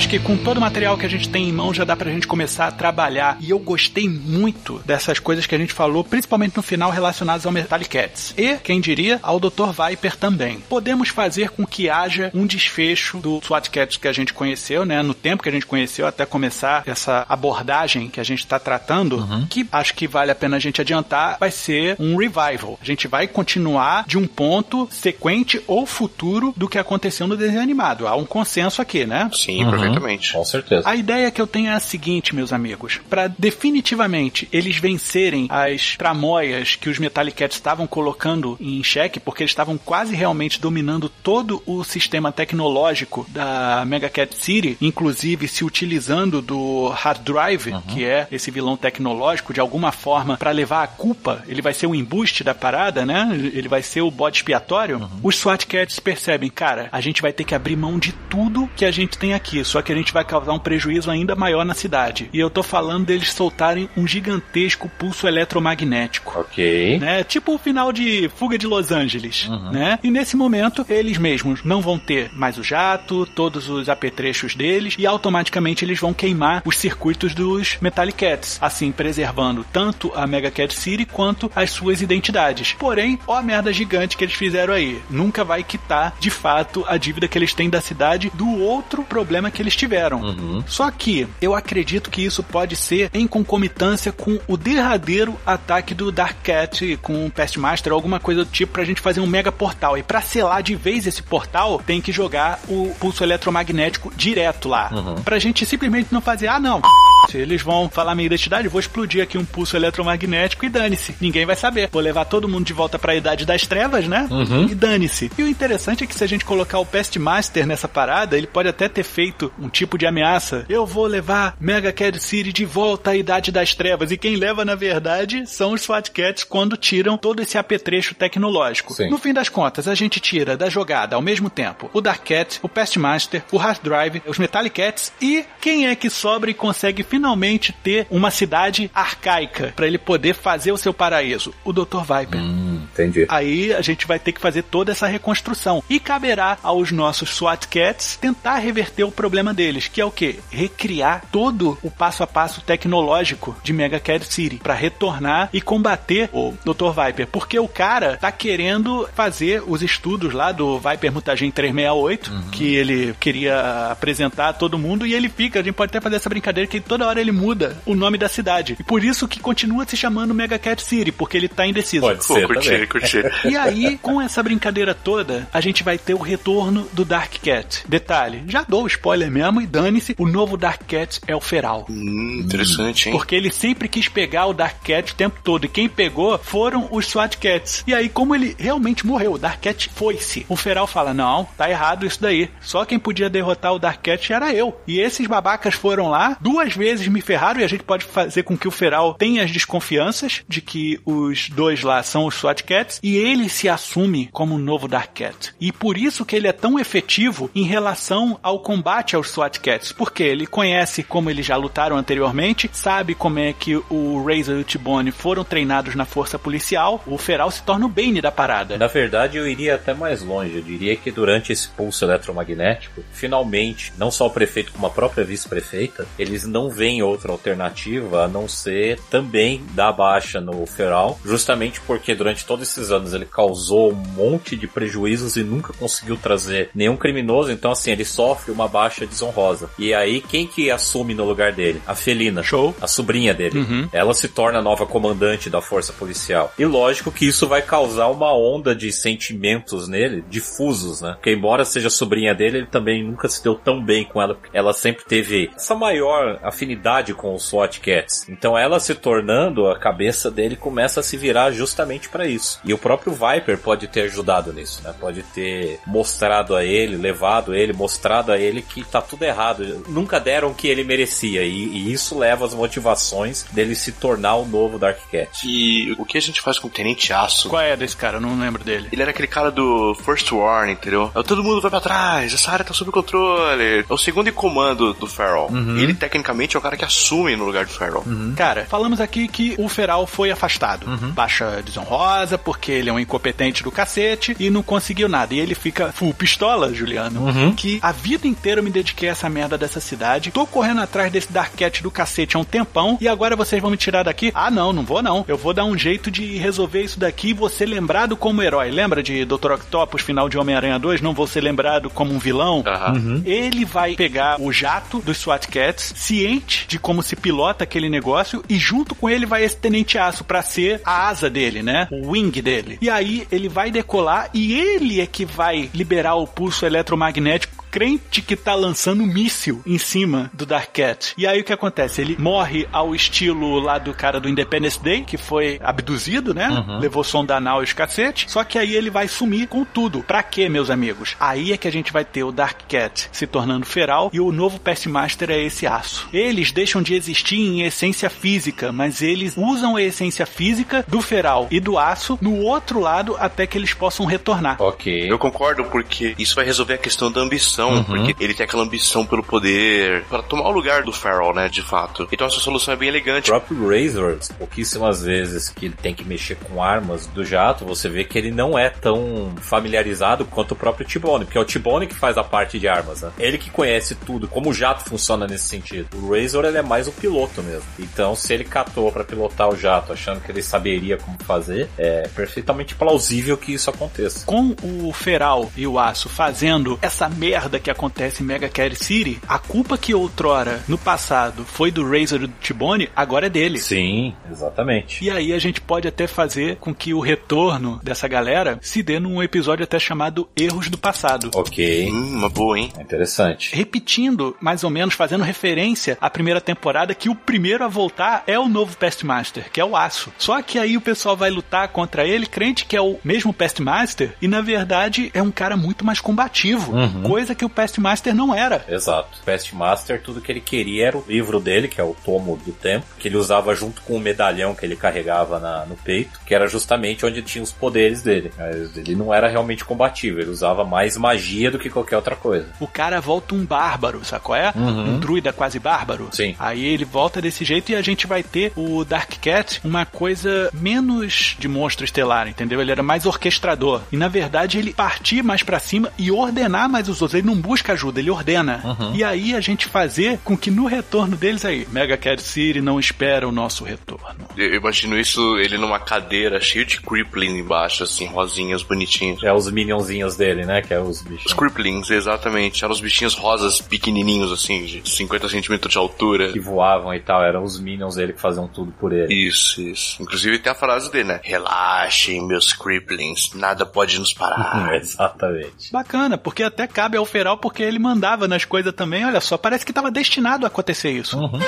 [0.01, 2.11] Acho que com todo o material que a gente tem em mão já dá pra
[2.11, 3.37] gente começar a trabalhar.
[3.39, 7.53] E eu gostei muito dessas coisas que a gente falou, principalmente no final relacionadas ao
[7.53, 8.33] Metallic Cats.
[8.35, 9.69] E, quem diria, ao Dr.
[9.77, 10.59] Viper também.
[10.71, 15.03] Podemos fazer com que haja um desfecho do SWAT Cats que a gente conheceu, né?
[15.03, 19.19] No tempo que a gente conheceu, até começar essa abordagem que a gente está tratando,
[19.19, 19.47] uhum.
[19.51, 22.79] que acho que vale a pena a gente adiantar, vai ser um revival.
[22.81, 27.61] A gente vai continuar de um ponto sequente ou futuro do que aconteceu no desenho
[27.61, 28.07] animado.
[28.07, 29.29] Há um consenso aqui, né?
[29.35, 29.90] Sim, uhum.
[29.93, 30.33] Perfeitamente.
[30.33, 30.89] Com certeza.
[30.89, 33.01] A ideia que eu tenho é a seguinte, meus amigos.
[33.09, 39.43] Para definitivamente eles vencerem as tramóias que os Metallic Cats estavam colocando em xeque, porque
[39.43, 45.65] eles estavam quase realmente dominando todo o sistema tecnológico da Mega Cat City, inclusive se
[45.65, 47.81] utilizando do Hard Drive, uhum.
[47.83, 51.87] que é esse vilão tecnológico, de alguma forma, para levar a culpa, ele vai ser
[51.87, 53.29] o embuste da parada, né?
[53.33, 54.99] Ele vai ser o bode expiatório.
[54.99, 55.09] Uhum.
[55.23, 58.85] Os SWAT Cats percebem, cara, a gente vai ter que abrir mão de tudo que
[58.85, 61.75] a gente tem aqui, só que a gente vai causar um prejuízo ainda maior na
[61.75, 62.29] cidade.
[62.33, 66.41] E eu tô falando deles soltarem um gigantesco pulso eletromagnético.
[66.41, 66.99] Ok.
[66.99, 67.25] Né?
[67.25, 69.71] Tipo o final de Fuga de Los Angeles, uhum.
[69.71, 69.99] né?
[70.03, 74.95] E nesse momento, eles mesmos não vão ter mais o jato, todos os apetrechos deles,
[74.99, 80.51] e automaticamente eles vão queimar os circuitos dos Metallic Cats, assim preservando tanto a Mega
[80.51, 82.75] Cat City quanto as suas identidades.
[82.79, 85.01] Porém, ó a merda gigante que eles fizeram aí.
[85.09, 89.51] Nunca vai quitar, de fato, a dívida que eles têm da cidade do outro problema
[89.51, 90.21] que eles tiveram.
[90.21, 90.65] Uhum.
[90.67, 96.11] Só que eu acredito que isso pode ser em concomitância com o derradeiro ataque do
[96.11, 99.53] Dark Cat com o Pestmaster ou alguma coisa do tipo pra gente fazer um mega
[99.53, 99.97] portal.
[99.97, 104.91] E pra selar de vez esse portal, tem que jogar o pulso eletromagnético direto lá.
[104.93, 105.15] Uhum.
[105.23, 106.83] Pra gente simplesmente não fazer, ah não,
[107.29, 111.15] se eles vão falar minha identidade, vou explodir aqui um pulso eletromagnético e dane-se.
[111.21, 111.89] Ninguém vai saber.
[111.93, 114.27] Vou levar todo mundo de volta para a Idade das Trevas, né?
[114.31, 114.65] Uhum.
[114.65, 115.31] E dane-se.
[115.37, 118.69] E o interessante é que se a gente colocar o Pestmaster nessa parada, ele pode
[118.69, 120.65] até ter feito um tipo de ameaça.
[120.69, 124.11] Eu vou levar Mega Cat City de volta à Idade das Trevas.
[124.11, 128.95] E quem leva, na verdade, são os SWAT Cats quando tiram todo esse apetrecho tecnológico.
[128.95, 129.11] Sim.
[129.11, 132.59] No fim das contas, a gente tira da jogada ao mesmo tempo o Dark Cat,
[132.63, 137.03] o Pestmaster, o Hard Drive, os Metallic Cats e quem é que sobra e consegue
[137.03, 141.55] finalmente ter uma cidade arcaica para ele poder fazer o seu paraíso?
[141.65, 142.01] O Dr.
[142.01, 142.41] Viper.
[142.41, 143.27] Hum, entendi.
[143.29, 145.83] Aí a gente vai ter que fazer toda essa reconstrução.
[145.89, 150.37] E caberá aos nossos SWAT Cats tentar reverter o problema deles, que é o quê?
[150.51, 156.29] Recriar todo o passo a passo tecnológico de Mega Cat City para retornar e combater
[156.33, 156.91] o Dr.
[156.91, 162.51] Viper, porque o cara tá querendo fazer os estudos lá do Viper Mutagen 368, uhum.
[162.51, 166.17] que ele queria apresentar a todo mundo e ele fica, a gente pode até fazer
[166.17, 168.77] essa brincadeira que toda hora ele muda o nome da cidade.
[168.79, 172.07] E por isso que continua se chamando Mega Cat City, porque ele tá indeciso.
[172.07, 173.21] Pode ser, Pô, curti, curti.
[173.51, 177.85] E aí, com essa brincadeira toda, a gente vai ter o retorno do Dark Cat.
[177.89, 178.87] Detalhe, já dou o
[179.31, 181.87] mesmo e dane-se, o novo Dark Cat é o Feral.
[181.89, 183.15] Hum, interessante, hein?
[183.15, 186.89] Porque ele sempre quis pegar o Dark Cat o tempo todo, e quem pegou foram
[186.91, 187.85] os SWAT Cats.
[187.87, 190.45] E aí, como ele realmente morreu, o Dark Cat foi-se.
[190.49, 192.51] O Feral fala, não, tá errado isso daí.
[192.61, 194.79] Só quem podia derrotar o Dark Cat era eu.
[194.87, 198.57] E esses babacas foram lá, duas vezes me ferraram, e a gente pode fazer com
[198.57, 203.01] que o Feral tenha as desconfianças de que os dois lá são os SWAT Cats,
[203.03, 205.55] e ele se assume como o novo Dark Cat.
[205.61, 209.93] E por isso que ele é tão efetivo em relação ao combate aos SWAT Cats,
[209.93, 214.61] porque ele conhece como eles já lutaram anteriormente, sabe como é que o Razor e
[214.61, 218.79] o T-Bone foram treinados na força policial, o Feral se torna o Bane da parada.
[218.79, 220.57] Na verdade, eu iria até mais longe.
[220.57, 225.25] Eu diria que durante esse pulso eletromagnético, finalmente, não só o prefeito como a própria
[225.25, 231.81] vice-prefeita, eles não veem outra alternativa a não ser também dar baixa no Feral, justamente
[231.83, 236.71] porque durante todos esses anos ele causou um monte de prejuízos e nunca conseguiu trazer
[236.75, 239.69] nenhum criminoso, então assim, ele sofre uma baixa desonrosa.
[239.79, 241.83] E aí, quem que assume no lugar dele?
[241.87, 242.43] A Felina.
[242.43, 242.75] Show.
[242.81, 243.59] A sobrinha dele.
[243.59, 243.89] Uhum.
[243.93, 246.53] Ela se torna a nova comandante da força policial.
[246.59, 251.13] E lógico que isso vai causar uma onda de sentimentos nele, difusos, né?
[251.15, 254.39] Porque embora seja sobrinha dele, ele também nunca se deu tão bem com ela.
[254.53, 258.29] Ela sempre teve essa maior afinidade com os SWAT Cats.
[258.29, 262.61] Então ela se tornando, a cabeça dele começa a se virar justamente para isso.
[262.65, 264.95] E o próprio Viper pode ter ajudado nisso, né?
[264.99, 269.85] Pode ter mostrado a ele, levado ele, mostrado a ele que tá tudo errado.
[269.89, 271.43] Nunca deram o que ele merecia.
[271.43, 275.47] E, e isso leva as motivações dele se tornar o novo Dark Cat.
[275.47, 277.49] E o que a gente faz com o Tenente Aço?
[277.49, 278.17] Qual é desse cara?
[278.17, 278.89] Eu não lembro dele.
[278.93, 281.11] Ele era aquele cara do First Warning, entendeu?
[281.15, 283.85] É, todo mundo vai pra trás, essa área tá sob controle.
[283.89, 285.49] É o segundo em comando do Feral.
[285.51, 285.77] Uhum.
[285.77, 288.03] Ele, tecnicamente, é o cara que assume no lugar do Feral.
[288.07, 288.35] Uhum.
[288.37, 290.87] Cara, falamos aqui que o Feral foi afastado.
[290.87, 291.11] Uhum.
[291.11, 295.35] Baixa desonrosa porque ele é um incompetente do cacete e não conseguiu nada.
[295.35, 297.55] E ele fica full pistola, Juliano, Uhum.
[297.55, 300.31] que a vida inteira eu me dediquei a essa merda dessa cidade.
[300.31, 303.71] Tô correndo atrás desse Dark Cat do cacete há um tempão e agora vocês vão
[303.71, 304.31] me tirar daqui?
[304.35, 305.25] Ah, não, não vou não.
[305.27, 308.71] Eu vou dar um jeito de resolver isso daqui e vou ser lembrado como herói.
[308.71, 309.53] Lembra de Dr.
[309.53, 311.01] Octopus, final de Homem-Aranha 2?
[311.01, 312.63] Não vou ser lembrado como um vilão?
[312.67, 313.23] Aham.
[313.25, 318.43] Ele vai pegar o jato dos SWAT Cats, ciente de como se pilota aquele negócio,
[318.49, 321.89] e junto com ele vai esse Tenente Aço pra ser a asa dele, né?
[321.91, 322.79] O wing dele.
[322.81, 328.21] E aí ele vai decolar e ele é que vai liberar o pulso eletromagnético crente
[328.23, 331.15] que tá lançando um míssil em cima do Dark Cat.
[331.17, 332.01] E aí o que acontece?
[332.01, 336.49] Ele morre ao estilo lá do cara do Independence Day, que foi abduzido, né?
[336.81, 338.31] Levou sonda anal e os cacete.
[338.31, 340.03] Só que aí ele vai sumir com tudo.
[340.03, 341.17] Pra quê, meus amigos?
[341.21, 344.33] Aí é que a gente vai ter o Dark Cat se tornando feral e o
[344.33, 346.09] novo Pestmaster é esse aço.
[346.13, 351.49] Eles deixam de existir em essência física, mas eles usam a essência física do feral
[351.51, 354.57] e do aço no outro lado até que eles possam retornar.
[354.61, 355.11] Ok.
[355.11, 359.05] Eu concordo porque isso vai resolver a questão da ambição, porque ele tem aquela ambição
[359.05, 362.09] pelo poder para tomar o lugar do Farrell, né, de fato.
[362.11, 363.31] Então essa solução é bem O elegante.
[363.31, 368.05] próprio Razor, pouquíssimas vezes que ele tem que mexer com armas do jato, você vê
[368.05, 371.95] que ele não é tão familiarizado quanto o próprio T-Bone, porque é o T-Bone que
[371.95, 373.11] faz a parte de armas, né?
[373.19, 375.89] Ele que conhece tudo, como o jato funciona nesse sentido.
[375.95, 377.65] O Razor, ele é mais o piloto mesmo.
[377.79, 382.09] Então, se ele catou pra pilotar o jato, achando que ele saberia como fazer, é
[382.15, 384.25] perfeitamente plausível que isso aconteça.
[384.27, 389.19] com o Feral e o Aço fazendo essa merda que acontece em Mega Cat City,
[389.27, 393.59] a culpa que outrora, no passado, foi do Razor e do T-Bone, agora é dele.
[393.59, 395.05] Sim, exatamente.
[395.05, 398.99] E aí a gente pode até fazer com que o retorno dessa galera se dê
[399.01, 401.31] num episódio até chamado Erros do Passado.
[401.35, 401.89] Ok.
[401.91, 402.71] Hum, uma boa, hein?
[402.79, 403.55] É Interessante.
[403.55, 408.39] Repetindo, mais ou menos, fazendo referência à primeira temporada, que o primeiro a voltar é
[408.39, 410.13] o novo Pestmaster, que é o Aço.
[410.19, 414.15] Só que aí o pessoal vai lutar contra ele, crente que é o mesmo Pestmaster,
[414.21, 417.03] e na verdade é um cara muito mais combativo, Uhum.
[417.03, 418.63] coisa que o Pestmaster não era.
[418.69, 419.19] Exato.
[419.25, 422.53] Pest Master, tudo que ele queria era o livro dele, que é o Tomo do
[422.53, 426.35] Tempo, que ele usava junto com o medalhão que ele carregava na- no peito, que
[426.35, 428.31] era justamente onde tinha os poderes dele.
[428.37, 432.47] Mas ele não era realmente combativo, ele usava mais magia do que qualquer outra coisa.
[432.61, 434.35] O cara volta um bárbaro, sacou?
[434.37, 434.53] É?
[434.55, 434.97] Uhum.
[434.97, 436.11] Um druida quase bárbaro.
[436.13, 436.37] Sim.
[436.39, 440.51] Aí ele volta desse jeito e a gente vai ter o Dark Cat uma coisa
[440.53, 442.61] menos de monstro estelar, entendeu?
[442.61, 443.81] Ele era mais orquestrador.
[443.91, 447.19] E na verdade ele partir mais pra cima e ordenar mais os outros.
[447.19, 448.61] Ele não busca ajuda, ele ordena.
[448.65, 448.95] Uhum.
[448.95, 452.79] E aí a gente fazer com que no retorno deles aí, Mega Cat City não
[452.81, 454.17] espera o nosso retorno.
[454.37, 459.23] Eu imagino isso, ele numa cadeira cheio de creepling embaixo, assim, rosinhas, bonitinhos.
[459.23, 460.61] É os minionzinhos dele, né?
[460.63, 461.33] Que é os Os bichos.
[461.33, 462.65] creeplings, exatamente.
[462.65, 466.33] Eram os bichinhos rosas pequenininhos, assim, de 50 centímetros de altura.
[466.33, 469.13] Que voavam e tal, eram os minions dele que faziam tudo por ele.
[469.13, 470.03] Isso, isso.
[470.03, 471.21] Inclusive tem a frase dele, né?
[471.23, 474.75] Relaxem, meus creeplings, nada pode nos parar.
[474.81, 475.71] Exatamente.
[475.73, 477.05] Bacana, porque até cabe ao
[477.37, 479.05] Porque ele mandava nas coisas também.
[479.05, 481.19] Olha só, parece que estava destinado a acontecer isso.
[481.19, 481.41] O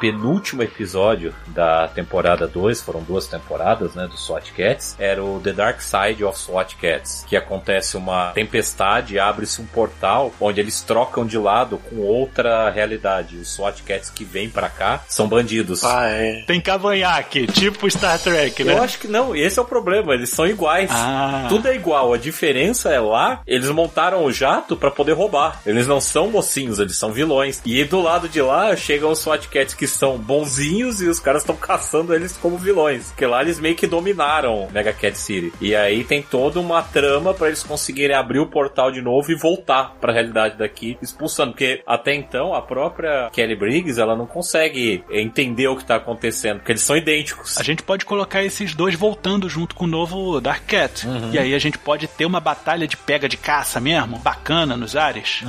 [0.00, 5.52] penúltimo episódio da temporada 2, foram duas temporadas, né, do SWAT Cats, era o The
[5.52, 11.26] Dark Side of SWAT Cats, que acontece uma tempestade, abre-se um portal onde eles trocam
[11.26, 13.36] de lado com outra realidade.
[13.36, 15.84] Os SWAT Cats que vêm pra cá são bandidos.
[15.84, 16.44] Ah, é.
[16.46, 18.74] Tem cavanhaque, tipo Star Trek, né?
[18.74, 20.90] Eu acho que não, esse é o problema, eles são iguais.
[20.92, 21.46] Ah.
[21.48, 25.60] Tudo é igual, a diferença é lá, eles montaram o jato pra poder roubar.
[25.64, 27.60] Eles não são mocinhos, eles são vilões.
[27.64, 31.42] E do lado de lá chegam os SWAT Cats que são bonzinhos e os caras
[31.42, 33.08] estão caçando eles como vilões.
[33.08, 35.52] Porque lá eles meio que dominaram Mega Cat City.
[35.60, 39.34] E aí tem toda uma trama pra eles conseguirem abrir o portal de novo e
[39.34, 41.52] voltar pra realidade daqui, expulsando.
[41.52, 46.58] Porque até então a própria Kelly Briggs ela não consegue entender o que tá acontecendo,
[46.58, 47.58] porque eles são idênticos.
[47.58, 51.06] A gente pode colocar esses dois voltando junto com o novo Dark Cat.
[51.32, 54.96] E aí a gente pode ter uma batalha de pega de caça mesmo, bacana nos
[54.96, 55.42] ares.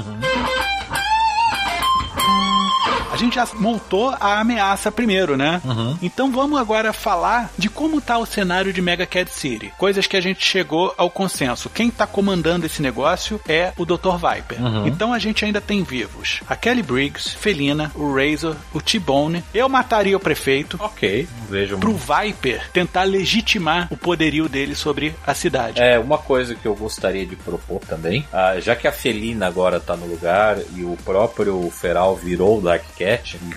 [3.17, 5.59] A gente já montou a ameaça primeiro, né?
[6.03, 9.73] Então vamos agora falar de como tá o cenário de Mega Cat City.
[9.75, 11.67] Coisas que a gente chegou ao consenso.
[11.67, 14.17] Quem tá comandando esse negócio é o Dr.
[14.17, 14.59] Viper.
[14.85, 19.43] Então a gente ainda tem vivos a Kelly Briggs, Felina, o Razor, o T-Bone.
[19.51, 25.33] Eu mataria o prefeito Ok, vejo pro Viper tentar legitimar o poderio dele sobre a
[25.33, 25.81] cidade.
[25.81, 29.79] É, uma coisa que eu gostaria de propor também, ah, já que a Felina agora
[29.79, 33.06] tá no lugar e o próprio Feral virou o Dark Cat,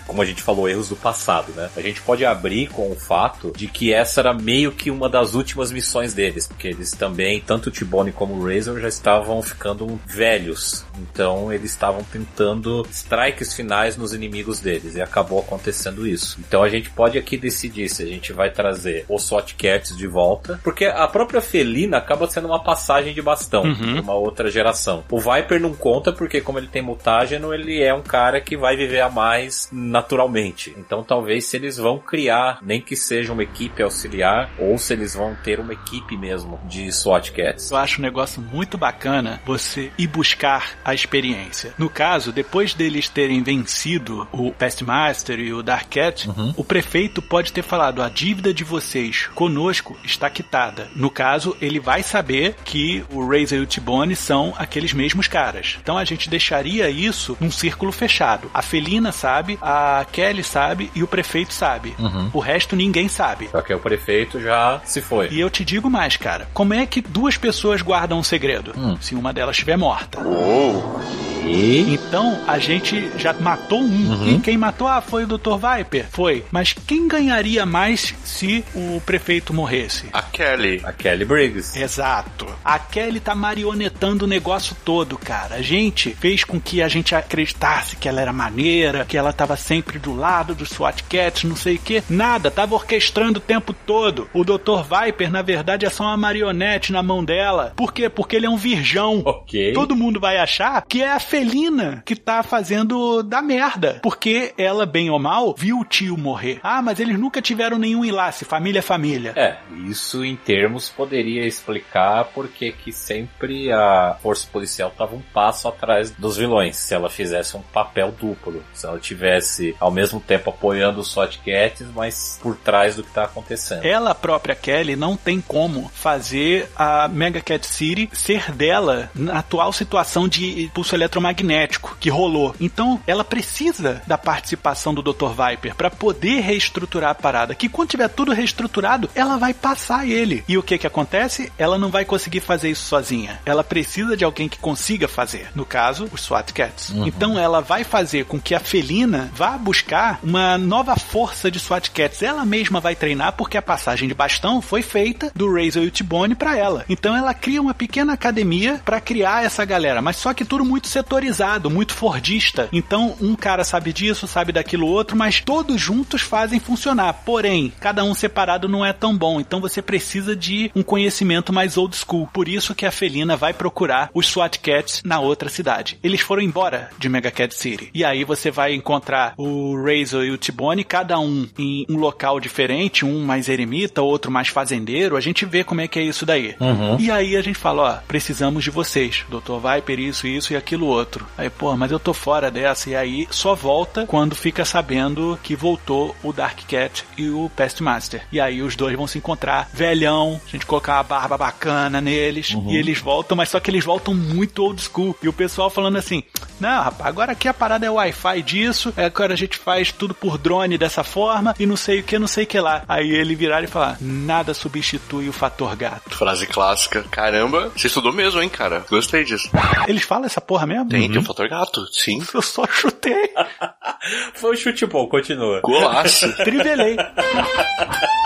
[0.06, 1.70] Como a gente falou, erros do passado, né?
[1.76, 5.34] A gente pode abrir com o fato de que essa era meio que uma das
[5.34, 10.00] últimas missões deles, porque eles também, tanto o T-Bone como o Razor, já estavam ficando
[10.06, 10.84] velhos.
[10.98, 16.38] Então eles estavam tentando strikes finais nos inimigos deles e acabou acontecendo isso.
[16.40, 20.06] Então a gente pode aqui decidir se a gente vai trazer os SWAT Cats de
[20.06, 24.00] volta, porque a própria Felina acaba sendo uma passagem de bastão uhum.
[24.00, 25.04] uma outra geração.
[25.10, 28.76] O Viper não conta porque como ele tem mutágeno, ele é um cara que vai
[28.76, 29.39] viver a mais
[29.72, 30.74] naturalmente.
[30.76, 35.14] Então talvez se eles vão criar, nem que seja uma equipe auxiliar, ou se eles
[35.14, 37.70] vão ter uma equipe mesmo de SWAT Cats.
[37.70, 41.74] Eu acho um negócio muito bacana você ir buscar a experiência.
[41.78, 46.54] No caso, depois deles terem vencido o Pestmaster e o Dark Cat, uhum.
[46.56, 50.88] o prefeito pode ter falado: a dívida de vocês conosco está quitada.
[50.94, 55.78] No caso, ele vai saber que o Razor e o T-Bone são aqueles mesmos caras.
[55.82, 58.50] Então a gente deixaria isso num círculo fechado.
[58.52, 61.94] A Felina sabe, a Kelly sabe e o prefeito sabe.
[61.98, 62.30] Uhum.
[62.32, 63.48] O resto ninguém sabe.
[63.50, 65.28] Só que o prefeito já se foi.
[65.30, 66.48] E eu te digo mais, cara.
[66.54, 68.72] Como é que duas pessoas guardam um segredo?
[68.76, 68.96] Hum.
[69.00, 70.20] Se uma delas estiver morta.
[70.20, 70.98] Oh.
[71.46, 71.94] E?
[71.94, 74.10] Então a gente já matou um.
[74.10, 74.36] Uhum.
[74.36, 75.56] E quem matou, ah, foi o Dr.
[75.56, 76.06] Viper?
[76.10, 76.44] Foi.
[76.50, 80.06] Mas quem ganharia mais se o prefeito morresse?
[80.12, 80.80] A Kelly.
[80.84, 81.78] A Kelly Briggs.
[81.78, 82.46] Exato.
[82.64, 85.56] A Kelly tá marionetando o negócio todo, cara.
[85.56, 89.56] A gente fez com que a gente acreditasse que ela era maneira, que ela tava
[89.56, 92.00] sempre do lado dos SWAT Cats, não sei o que.
[92.08, 94.30] Nada, tava orquestrando o tempo todo.
[94.32, 94.84] O Dr.
[94.88, 97.72] Viper, na verdade, é só uma marionete na mão dela.
[97.74, 98.08] Por quê?
[98.08, 99.22] Porque ele é um virgão.
[99.24, 99.72] Ok.
[99.72, 103.98] Todo mundo vai achar que é a Felina que tá fazendo da merda.
[104.00, 106.60] Porque ela, bem ou mal, viu o tio morrer.
[106.62, 108.44] Ah, mas eles nunca tiveram nenhum enlace.
[108.44, 109.32] Família família.
[109.34, 109.56] É,
[109.88, 116.12] isso em termos poderia explicar porque que sempre a força policial tava um passo atrás
[116.12, 116.76] dos vilões.
[116.76, 118.62] Se ela fizesse um papel duplo.
[118.72, 123.10] Se ela tivesse ao mesmo tempo apoiando os SWAT Cats, mas por trás do que
[123.10, 123.84] tá acontecendo.
[123.84, 129.72] Ela própria Kelly não tem como fazer a Mega Cat City ser dela na atual
[129.72, 132.54] situação de pulso eletromagnético que rolou.
[132.60, 135.30] Então, ela precisa da participação do Dr.
[135.30, 137.54] Viper para poder reestruturar a parada.
[137.54, 140.44] Que quando tiver tudo reestruturado, ela vai passar ele.
[140.48, 141.52] E o que que acontece?
[141.58, 143.40] Ela não vai conseguir fazer isso sozinha.
[143.44, 145.48] Ela precisa de alguém que consiga fazer.
[145.54, 146.90] No caso, os SWAT Cats.
[146.90, 147.06] Uhum.
[147.06, 148.60] Então, ela vai fazer com que a
[148.90, 152.22] Felina vá buscar uma nova força de SWAT Cats.
[152.22, 155.90] Ela mesma vai treinar porque a passagem de bastão foi feita do Razor e o
[155.92, 156.84] T-Bone para ela.
[156.88, 160.02] Então, ela cria uma pequena academia para criar essa galera.
[160.02, 162.68] Mas só que tudo muito setor setorizado, muito fordista.
[162.72, 167.12] Então, um cara sabe disso, sabe daquilo outro, mas todos juntos fazem funcionar.
[167.24, 169.38] Porém, cada um separado não é tão bom.
[169.38, 172.28] Então, você precisa de um conhecimento mais old school.
[172.32, 175.96] Por isso que a Felina vai procurar os SWAT Cats na outra cidade.
[176.02, 177.90] Eles foram embora de Mega Cat City.
[177.94, 182.40] E aí você vai encontrar o Razor e o T-Bone, cada um em um local
[182.40, 185.16] diferente, um mais eremita, outro mais fazendeiro.
[185.16, 186.54] A gente vê como é que é isso daí.
[186.60, 186.98] Uhum.
[186.98, 189.24] E aí a gente fala, ó, precisamos de vocês.
[189.28, 189.58] Dr.
[189.62, 191.26] Viper, isso, isso e aquilo outro outro.
[191.36, 192.90] Aí, pô, mas eu tô fora dessa.
[192.90, 198.22] E aí só volta quando fica sabendo que voltou o Dark Cat e o Pestmaster.
[198.30, 202.54] E aí os dois vão se encontrar, velhão, a gente colocar uma barba bacana neles.
[202.54, 202.70] Uhum.
[202.70, 205.16] E eles voltam, mas só que eles voltam muito old school.
[205.22, 206.22] E o pessoal falando assim:
[206.60, 210.14] não, rapaz, agora aqui a parada é Wi-Fi disso, é agora a gente faz tudo
[210.14, 212.84] por drone dessa forma e não sei o que, não sei o que lá.
[212.88, 216.10] Aí ele virar e falar: nada substitui o fator gato.
[216.10, 217.04] Frase clássica.
[217.10, 218.84] Caramba, você estudou mesmo, hein, cara?
[218.88, 219.50] Gostei disso.
[219.86, 220.88] Eles falam essa porra mesmo?
[220.88, 221.12] Tem, uhum.
[221.12, 222.22] tem o fator gato, sim.
[222.32, 223.30] Eu só chutei.
[224.34, 225.60] Foi um chute bom, continua.
[225.60, 226.32] Golaço.
[226.36, 226.96] Trivelei.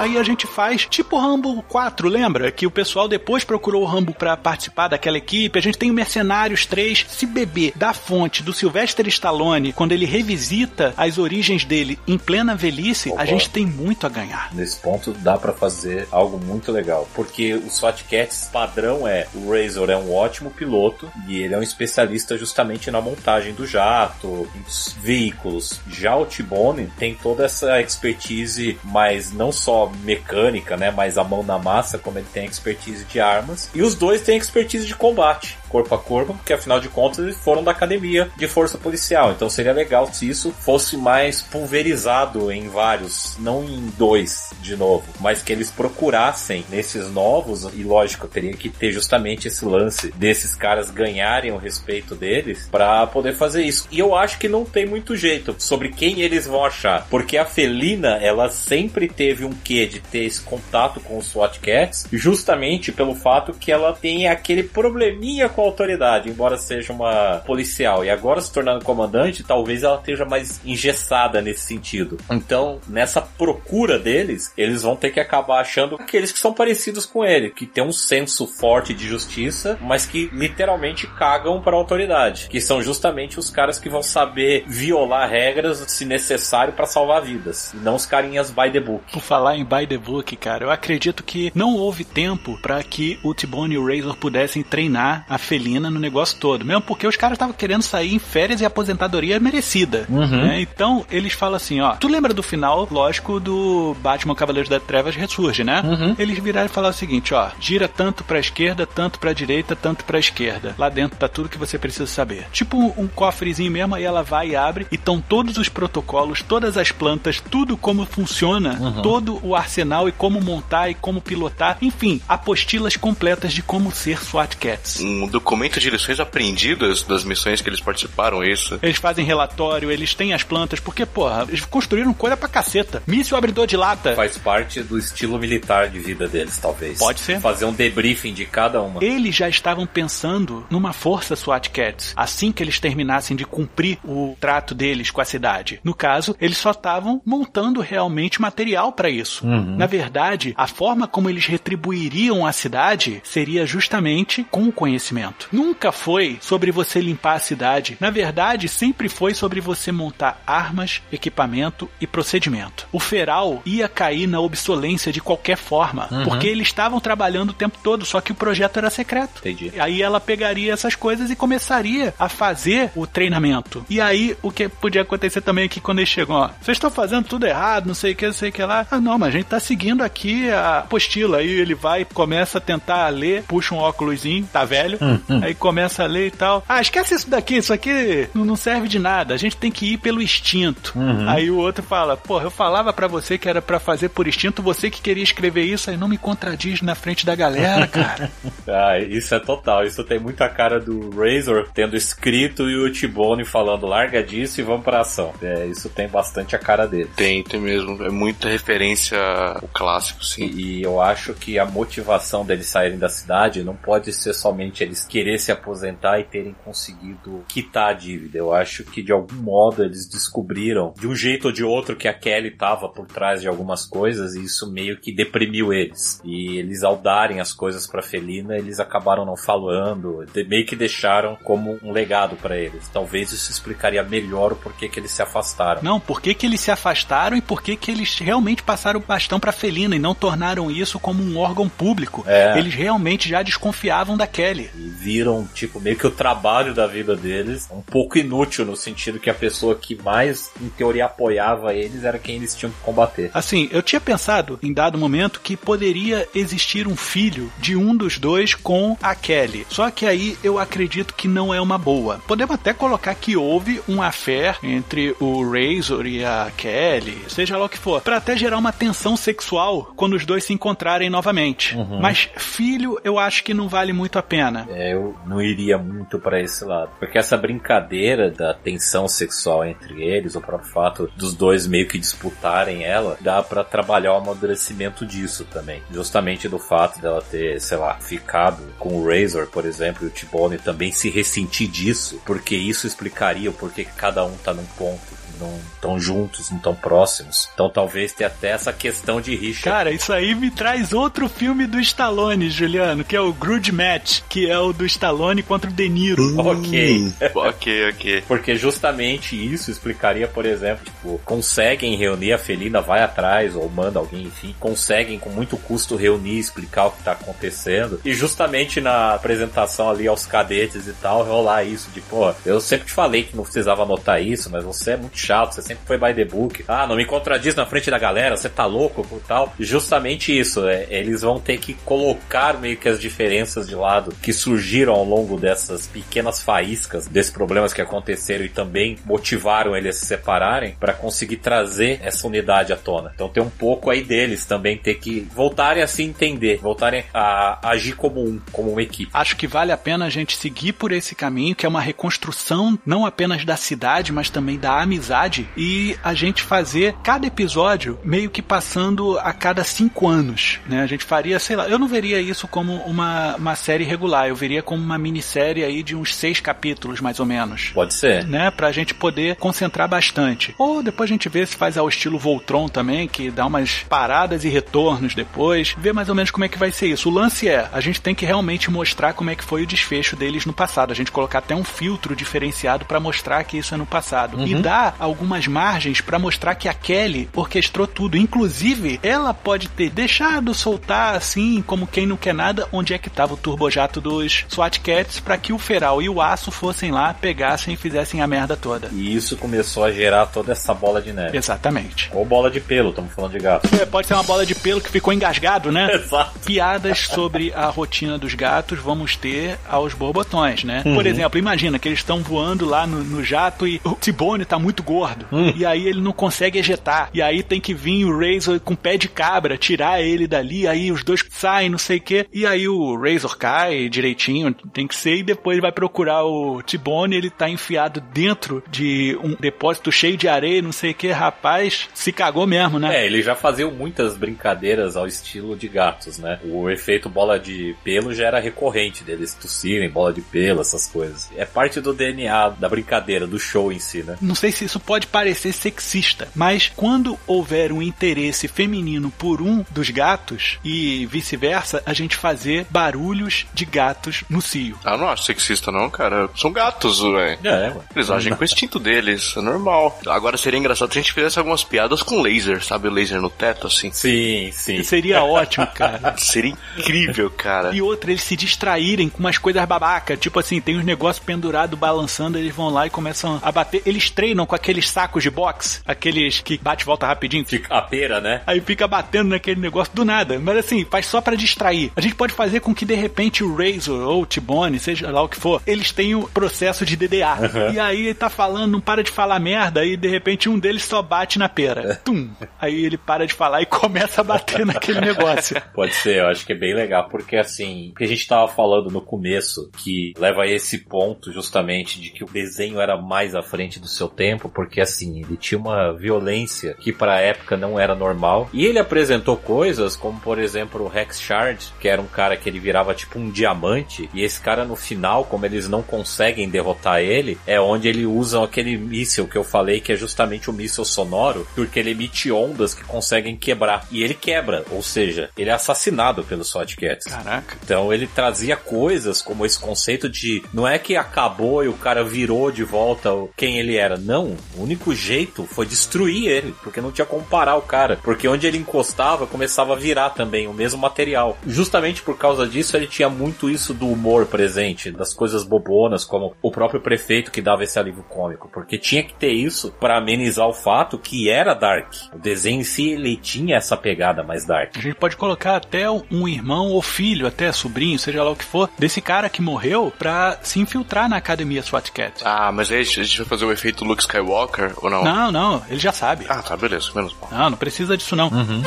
[0.00, 2.50] Aí a gente faz tipo Rambo 4, lembra?
[2.50, 5.58] Que o pessoal depois procurou o Rambo para participar daquela equipe.
[5.58, 7.04] A gente tem o Mercenários 3.
[7.06, 12.54] Se beber da fonte do Sylvester Stallone, quando ele revisita as origens dele em plena
[12.54, 13.20] velhice, Opa.
[13.20, 14.48] a gente tem muito a ganhar.
[14.54, 17.06] Nesse ponto dá para fazer algo muito legal.
[17.14, 21.58] Porque o SWAT Cats padrão é o Razor é um ótimo piloto e ele é
[21.58, 25.78] um especialista justamente na montagem do jato, dos veículos.
[25.90, 30.90] Já o T-Bone tem toda essa expertise, mas não só mecânica, né?
[30.90, 33.70] Mais a mão na massa, como ele tem expertise de armas.
[33.74, 37.36] E os dois têm expertise de combate corpo a corpo, porque afinal de contas eles
[37.36, 39.32] foram da academia de força policial.
[39.32, 45.04] Então seria legal se isso fosse mais pulverizado em vários, não em dois de novo,
[45.20, 50.54] mas que eles procurassem nesses novos, e lógico, teria que ter justamente esse lance desses
[50.54, 53.86] caras ganharem o respeito deles para poder fazer isso.
[53.90, 57.44] E eu acho que não tem muito jeito sobre quem eles vão achar, porque a
[57.44, 62.92] Felina, ela sempre teve um quê de ter esse contato com os SWAT Cats, justamente
[62.92, 68.04] pelo fato que ela tem aquele probleminha com a autoridade, embora seja uma policial.
[68.04, 72.18] E agora se tornando comandante, talvez ela esteja mais engessada nesse sentido.
[72.30, 77.24] Então, nessa procura deles, eles vão ter que acabar achando aqueles que são parecidos com
[77.24, 82.48] ele, que tem um senso forte de justiça, mas que literalmente cagam para a autoridade,
[82.48, 87.72] que são justamente os caras que vão saber violar regras se necessário para salvar vidas,
[87.74, 89.04] e não os carinhas by the book.
[89.12, 93.18] Por falar em by the book, cara, eu acredito que não houve tempo para que
[93.22, 97.16] o T-Bone e o Razor pudessem treinar a felina no negócio todo, mesmo porque os
[97.16, 100.06] caras estavam querendo sair em férias e aposentadoria merecida.
[100.08, 100.28] Uhum.
[100.28, 100.60] Né?
[100.60, 105.16] Então, eles falam assim, ó, tu lembra do final, lógico, do Batman Cavaleiros da Trevas
[105.16, 105.82] ressurge, né?
[105.84, 106.14] Uhum.
[106.16, 110.04] Eles viraram e falaram o seguinte, ó, gira tanto pra esquerda, tanto pra direita, tanto
[110.04, 110.72] pra esquerda.
[110.78, 112.46] Lá dentro tá tudo que você precisa saber.
[112.52, 116.42] Tipo um, um cofrezinho mesmo, aí ela vai e abre e estão todos os protocolos,
[116.42, 119.02] todas as plantas, tudo como funciona, uhum.
[119.02, 124.22] todo o arsenal e como montar e como pilotar, enfim, apostilas completas de como ser
[124.22, 125.00] SWAT Cats.
[125.00, 128.78] Um documento de lições aprendidas das missões que eles participaram, é isso?
[128.82, 133.02] Eles fazem relatório, eles têm as plantas, porque, porra, eles construíram coisa pra caceta.
[133.06, 134.14] Míssil abridor de lata.
[134.14, 136.98] Faz parte do estilo militar de vida deles, talvez.
[136.98, 137.40] Pode ser.
[137.40, 139.02] Fazer um debriefing de cada uma.
[139.02, 144.36] Eles já estavam pensando numa força SWAT Cats, assim que eles terminassem de cumprir o
[144.38, 145.80] trato deles com a cidade.
[145.82, 149.46] No caso, eles só estavam montando realmente material para isso.
[149.46, 149.76] Uhum.
[149.76, 155.29] Na verdade, a forma como eles retribuiriam a cidade seria justamente com o conhecimento.
[155.52, 157.96] Nunca foi sobre você limpar a cidade.
[158.00, 162.86] Na verdade, sempre foi sobre você montar armas, equipamento e procedimento.
[162.92, 166.24] O feral ia cair na obsolência de qualquer forma, uhum.
[166.24, 169.40] porque eles estavam trabalhando o tempo todo, só que o projeto era secreto.
[169.40, 169.72] Entendi.
[169.78, 173.84] Aí ela pegaria essas coisas e começaria a fazer o treinamento.
[173.88, 176.90] E aí, o que podia acontecer também é que quando eles chegam, ó, vocês estão
[176.90, 178.86] fazendo tudo errado, não sei o que, não sei o que lá.
[178.90, 181.38] Ah, não, mas a gente tá seguindo aqui a apostila.
[181.38, 185.09] Aí ele vai, começa a tentar ler, puxa um óculosinho, tá velho, hum, hum.
[185.42, 186.64] aí começa a ler e tal.
[186.68, 189.34] Ah, esquece isso daqui, isso aqui não serve de nada.
[189.34, 190.92] A gente tem que ir pelo instinto.
[190.96, 191.28] Uhum.
[191.28, 194.62] Aí o outro fala, porra, eu falava para você que era para fazer por instinto,
[194.62, 198.30] você que queria escrever isso, aí não me contradiz na frente da galera, cara.
[198.66, 199.84] ah, isso é total.
[199.84, 204.64] Isso tem muita cara do Razor tendo escrito e o T-Bone falando larga disso e
[204.64, 205.32] vamos pra ação.
[205.42, 207.10] É, isso tem bastante a cara dele.
[207.16, 208.02] Tem, tem mesmo.
[208.02, 210.50] É muita referência ao clássico, sim.
[210.54, 214.82] E, e eu acho que a motivação deles saírem da cidade não pode ser somente
[214.82, 218.38] eles querer se aposentar e terem conseguido quitar a dívida.
[218.38, 222.08] Eu acho que de algum modo eles descobriram, de um jeito ou de outro, que
[222.08, 226.20] a Kelly tava por trás de algumas coisas e isso meio que deprimiu eles.
[226.24, 231.36] E eles, ao darem as coisas pra Felina, eles acabaram não falando, meio que deixaram
[231.44, 232.88] como um legado para eles.
[232.88, 235.82] Talvez isso explicaria melhor o porquê que eles se afastaram.
[235.82, 239.02] Não, por que, que eles se afastaram e por que, que eles realmente passaram o
[239.02, 242.24] bastão pra Felina e não tornaram isso como um órgão público.
[242.26, 242.58] É.
[242.58, 244.70] Eles realmente já desconfiavam da Kelly.
[244.76, 249.18] E viram, tipo, meio que o trabalho da vida deles um pouco inútil no sentido
[249.18, 253.30] que a pessoa que mais, em teoria, apoiava eles era quem eles tinham que combater.
[253.32, 258.18] Assim, eu tinha pensado, em dado momento, que poderia existir um filho de um dos
[258.18, 259.66] dois com a Kelly.
[259.68, 262.20] Só que aí eu acredito que não é uma boa.
[262.26, 267.66] Podemos até colocar que houve um affair entre o Razor e a Kelly, seja lá
[267.66, 271.76] o que for, para até gerar uma tensão sexual quando os dois se encontrarem novamente.
[271.76, 272.00] Uhum.
[272.00, 274.66] Mas filho, eu acho que não vale muito a pena.
[274.70, 280.02] É, eu não iria muito para esse lado, porque essa brincadeira da tensão sexual entre
[280.02, 285.04] eles, o próprio fato dos dois meio que disputarem ela, dá para trabalhar o amadurecimento
[285.04, 285.82] disso também.
[285.90, 290.10] Justamente do fato dela ter, sei lá, ficado com o Razor, por exemplo, e o
[290.10, 294.66] T-Bone também se ressentir disso, porque isso explicaria o porquê que cada um tá num
[294.78, 297.48] ponto não estão juntos, não tão próximos.
[297.54, 299.70] Então talvez tenha até essa questão de rixa.
[299.70, 304.20] Cara, isso aí me traz outro filme do Stallone, Juliano, que é o Grudge Match,
[304.28, 306.22] que é o do Stallone contra o De Niro.
[306.22, 307.12] Hum, ok.
[307.34, 308.24] ok, ok.
[308.26, 313.98] Porque justamente isso explicaria, por exemplo, tipo, conseguem reunir a Felina, vai atrás, ou manda
[313.98, 318.00] alguém, enfim, conseguem com muito custo reunir, explicar o que tá acontecendo.
[318.04, 322.86] E justamente na apresentação ali aos cadetes e tal, rolar isso de, pô, eu sempre
[322.86, 325.98] te falei que não precisava anotar isso, mas você é muito chato, você sempre foi
[325.98, 326.64] by the book.
[326.66, 329.52] Ah, não me contradiz na frente da galera, você tá louco por tal.
[329.58, 334.32] Justamente isso, é, eles vão ter que colocar meio que as diferenças de lado que
[334.32, 339.98] surgiram ao longo dessas pequenas faíscas, desses problemas que aconteceram e também motivaram eles a
[339.98, 343.12] se separarem para conseguir trazer essa unidade à tona.
[343.14, 347.70] Então tem um pouco aí deles também ter que voltarem a se entender, voltarem a
[347.70, 349.10] agir como um, como uma equipe.
[349.12, 352.78] Acho que vale a pena a gente seguir por esse caminho, que é uma reconstrução
[352.84, 357.98] não apenas da cidade, mas também da amizade cidade e a gente fazer cada episódio
[358.02, 360.82] meio que passando a cada cinco anos, né?
[360.82, 364.36] A gente faria, sei lá, eu não veria isso como uma, uma série regular, eu
[364.36, 367.70] veria como uma minissérie aí de uns seis capítulos, mais ou menos.
[367.74, 368.24] Pode ser.
[368.26, 368.50] Né?
[368.50, 370.54] Pra gente poder concentrar bastante.
[370.58, 374.44] Ou depois a gente vê se faz ao estilo Voltron também, que dá umas paradas
[374.44, 377.08] e retornos depois, ver mais ou menos como é que vai ser isso.
[377.08, 380.16] O lance é, a gente tem que realmente mostrar como é que foi o desfecho
[380.16, 383.76] deles no passado, a gente colocar até um filtro diferenciado para mostrar que isso é
[383.76, 384.36] no passado.
[384.36, 384.46] Uhum.
[384.46, 388.16] E dar algumas margens para mostrar que a Kelly orquestrou tudo.
[388.16, 393.10] Inclusive, ela pode ter deixado soltar assim, como quem não quer nada, onde é que
[393.10, 397.12] tava o turbojato dos SWAT Cats para que o Feral e o Aço fossem lá,
[397.12, 398.88] pegassem e fizessem a merda toda.
[398.92, 401.36] E isso começou a gerar toda essa bola de neve.
[401.36, 402.10] Exatamente.
[402.12, 403.68] Ou bola de pelo, estamos falando de gato.
[403.74, 405.90] É, pode ser uma bola de pelo que ficou engasgado, né?
[405.94, 406.38] Exato.
[406.40, 410.82] Piadas sobre a rotina dos gatos vamos ter aos borbotões, né?
[410.84, 410.94] Uhum.
[410.94, 414.58] Por exemplo, imagina que eles estão voando lá no, no, jato e o Tibone tá
[414.58, 415.24] muito gordo.
[415.30, 415.52] Uhum.
[415.56, 417.10] E aí ele não consegue ejetar.
[417.14, 420.66] E aí tem que vir o Razor com pé de cabra, tirar ele dali.
[420.66, 422.26] Aí os dois saem, não sei o quê.
[422.32, 425.18] E aí o Razor cai direitinho, tem que ser.
[425.18, 427.14] E depois vai procurar o Tibone.
[427.14, 431.12] Ele tá enfiado dentro de um depósito cheio de areia, não sei o que.
[431.12, 433.02] Rapaz, se cagou mesmo, né?
[433.02, 436.40] É, ele já fazia muitas brincadeiras ao estilo de gatos, né?
[436.44, 441.30] O efeito bola de pelo já era recorrente deles tossirem, bola de pelo, essas coisas.
[441.36, 444.16] É parte do DNA da brincadeira, do show em si, né?
[444.20, 449.64] Não sei se isso pode parecer sexista, mas quando houver um interesse feminino por um
[449.70, 454.78] dos gatos e vice-versa, a gente fazer barulhos de gatos no cio.
[454.84, 456.28] Ah, não acho sexista não, cara.
[456.36, 457.38] São gatos, velho.
[457.44, 459.98] É, Eles agem com o instinto deles, é normal.
[460.06, 462.88] Agora seria engraçado se a gente fizesse algumas piadas com laser, sabe?
[462.88, 463.90] O laser no teto, assim.
[463.92, 464.82] Sim, sim.
[464.82, 466.14] Seria ótimo, cara.
[466.18, 467.74] seria incrível, cara.
[467.74, 470.16] E outra, eles se distraírem com umas coisas babaca.
[470.16, 473.82] Tipo assim, tem uns negócios pendurados balançando, eles vão lá e começam a bater.
[473.86, 477.44] Eles treinam com aqueles sacos de boxe, aqueles que bate e volta rapidinho.
[477.44, 478.42] Fica a pera, né?
[478.46, 480.38] Aí fica batendo naquele negócio do nada.
[480.38, 481.90] Mas assim, faz só para distrair.
[481.96, 485.22] A gente pode fazer com que de repente o Razor ou o T-Bone, seja lá
[485.22, 487.34] o que for, eles tenham o processo de DDA.
[487.34, 487.72] Uhum.
[487.72, 490.84] E aí ele tá falando, não para de falar merda, e de repente um deles
[490.84, 491.96] só bate na pera.
[492.04, 492.30] Tum!
[492.60, 495.60] Aí ele para de falar e começa a bater naquele negócio.
[495.74, 498.46] Pode ser, eu acho que é bem legal, porque assim, o que a gente tava
[498.46, 503.34] falando no começo, que leva a esse ponto justamente de que o desenho era mais
[503.34, 507.80] à frente do seu tempo, porque assim, ele tinha uma violência que pra época não
[507.80, 508.50] era normal.
[508.52, 512.46] E ele apresentou coisas como, por exemplo, o Rex Shard, que era um cara que
[512.46, 517.00] ele virava tipo um diamante, e esse cara no final, como eles não conseguem derrotar
[517.00, 520.84] ele, é onde ele usa aquele míssil que eu falei, que é justamente o míssil
[520.84, 523.86] sonoro, porque ele emite ondas que conseguem quebrar.
[523.90, 527.06] E ele quebra, ou seja, ele é assassinado pelos SWAT Cats.
[527.06, 527.56] Caraca.
[527.64, 532.04] Então ele trazia coisas como esse conceito de não é que acabou e o cara
[532.04, 533.96] virou de volta quem ele era.
[533.96, 537.98] Não, o único jeito foi destruir ele, porque não tinha como parar o cara.
[538.02, 541.38] Porque onde ele encostava, começava a virar também o mesmo material.
[541.46, 546.34] Justamente por causa disso, ele tinha muito isso do humor presente, das coisas bobonas, como
[546.42, 548.48] o próprio prefeito que dava esse alívio cômico.
[548.52, 551.92] Porque tinha que ter isso para amenizar o fato que era dark.
[552.12, 554.76] O desenho em si, ele tinha essa pegada mais dark.
[554.76, 558.44] A gente pode colocar até um irmão ou filho, até sobrinho, seja lá o que
[558.44, 562.22] for, desse cara que morreu pra se infiltrar na academia SWAT Cat.
[562.24, 564.39] Ah, mas aí a gente vai fazer o efeito Luke Skywalker
[564.82, 565.04] ou não?
[565.04, 566.26] Não, não, ele já sabe.
[566.28, 567.30] Ah, tá, beleza, menos mal.
[567.30, 568.28] Não, não precisa disso não.
[568.28, 568.62] Uhum.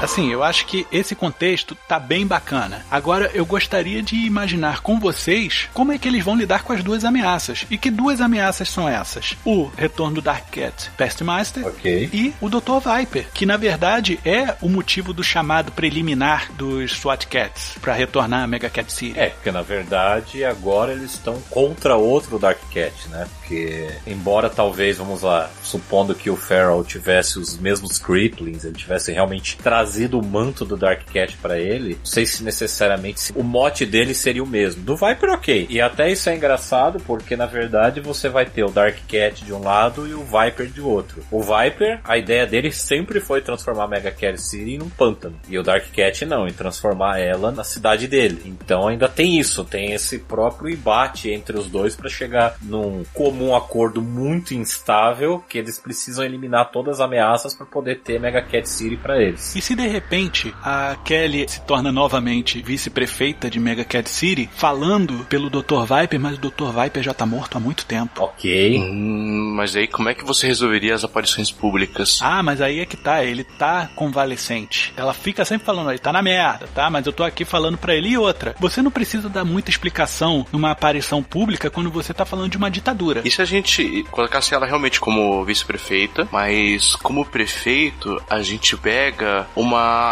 [0.00, 2.84] Assim, eu acho que esse contexto tá bem bacana.
[2.90, 6.82] Agora, eu gostaria de imaginar com vocês como é que eles vão lidar com as
[6.82, 7.66] duas ameaças.
[7.70, 9.36] E que duas ameaças são essas?
[9.44, 12.10] O retorno do Dark Cat Pestmaster okay.
[12.12, 12.78] e o Dr.
[12.84, 18.44] Viper, que na verdade é o motivo do chamado preliminar dos SWAT Cats para retornar
[18.44, 19.18] a Mega Cat City.
[19.18, 23.26] É, porque na verdade agora eles estão contra outro Dark Cat, né?
[23.38, 29.12] Porque, embora talvez, vamos lá, supondo que o Feral tivesse os mesmos Creeplings, ele tivesse
[29.12, 33.86] realmente trazido o manto do Dark Cat para ele, não sei se necessariamente o mote
[33.86, 34.82] dele seria o mesmo.
[34.82, 35.66] Do Viper, ok.
[35.68, 39.52] E até isso é engraçado, porque na verdade você vai ter o Dark Cat de
[39.52, 41.22] um lado e o Viper de outro.
[41.30, 45.36] O Viper, a ideia dele sempre foi transformar a Mega Cat City em um pântano.
[45.48, 48.42] E o Dark Cat não, em transformar ela na cidade dele.
[48.44, 53.54] Então ainda tem isso, tem esse próprio embate entre os dois para chegar num comum
[53.54, 58.68] acordo muito instável que eles precisam eliminar todas as ameaças para poder ter Mega Cat
[58.68, 59.54] City para eles.
[59.54, 65.24] E se de repente a Kelly se torna novamente vice-prefeita de Mega Cat City, falando
[65.28, 65.82] pelo Dr.
[65.82, 66.70] Viper, mas o Dr.
[66.82, 68.24] Viper já tá morto há muito tempo.
[68.24, 68.78] Ok.
[68.80, 72.20] Hum, mas aí como é que você resolveria as aparições públicas?
[72.22, 74.92] Ah, mas aí é que tá, ele tá convalescente.
[74.96, 76.88] Ela fica sempre falando, ele tá na merda, tá?
[76.90, 78.54] Mas eu tô aqui falando pra ele e outra.
[78.58, 82.70] Você não precisa dar muita explicação numa aparição pública quando você tá falando de uma
[82.70, 83.22] ditadura.
[83.24, 89.46] E se a gente colocasse ela realmente como vice-prefeita, mas como prefeito, a gente pega
[89.54, 89.65] uma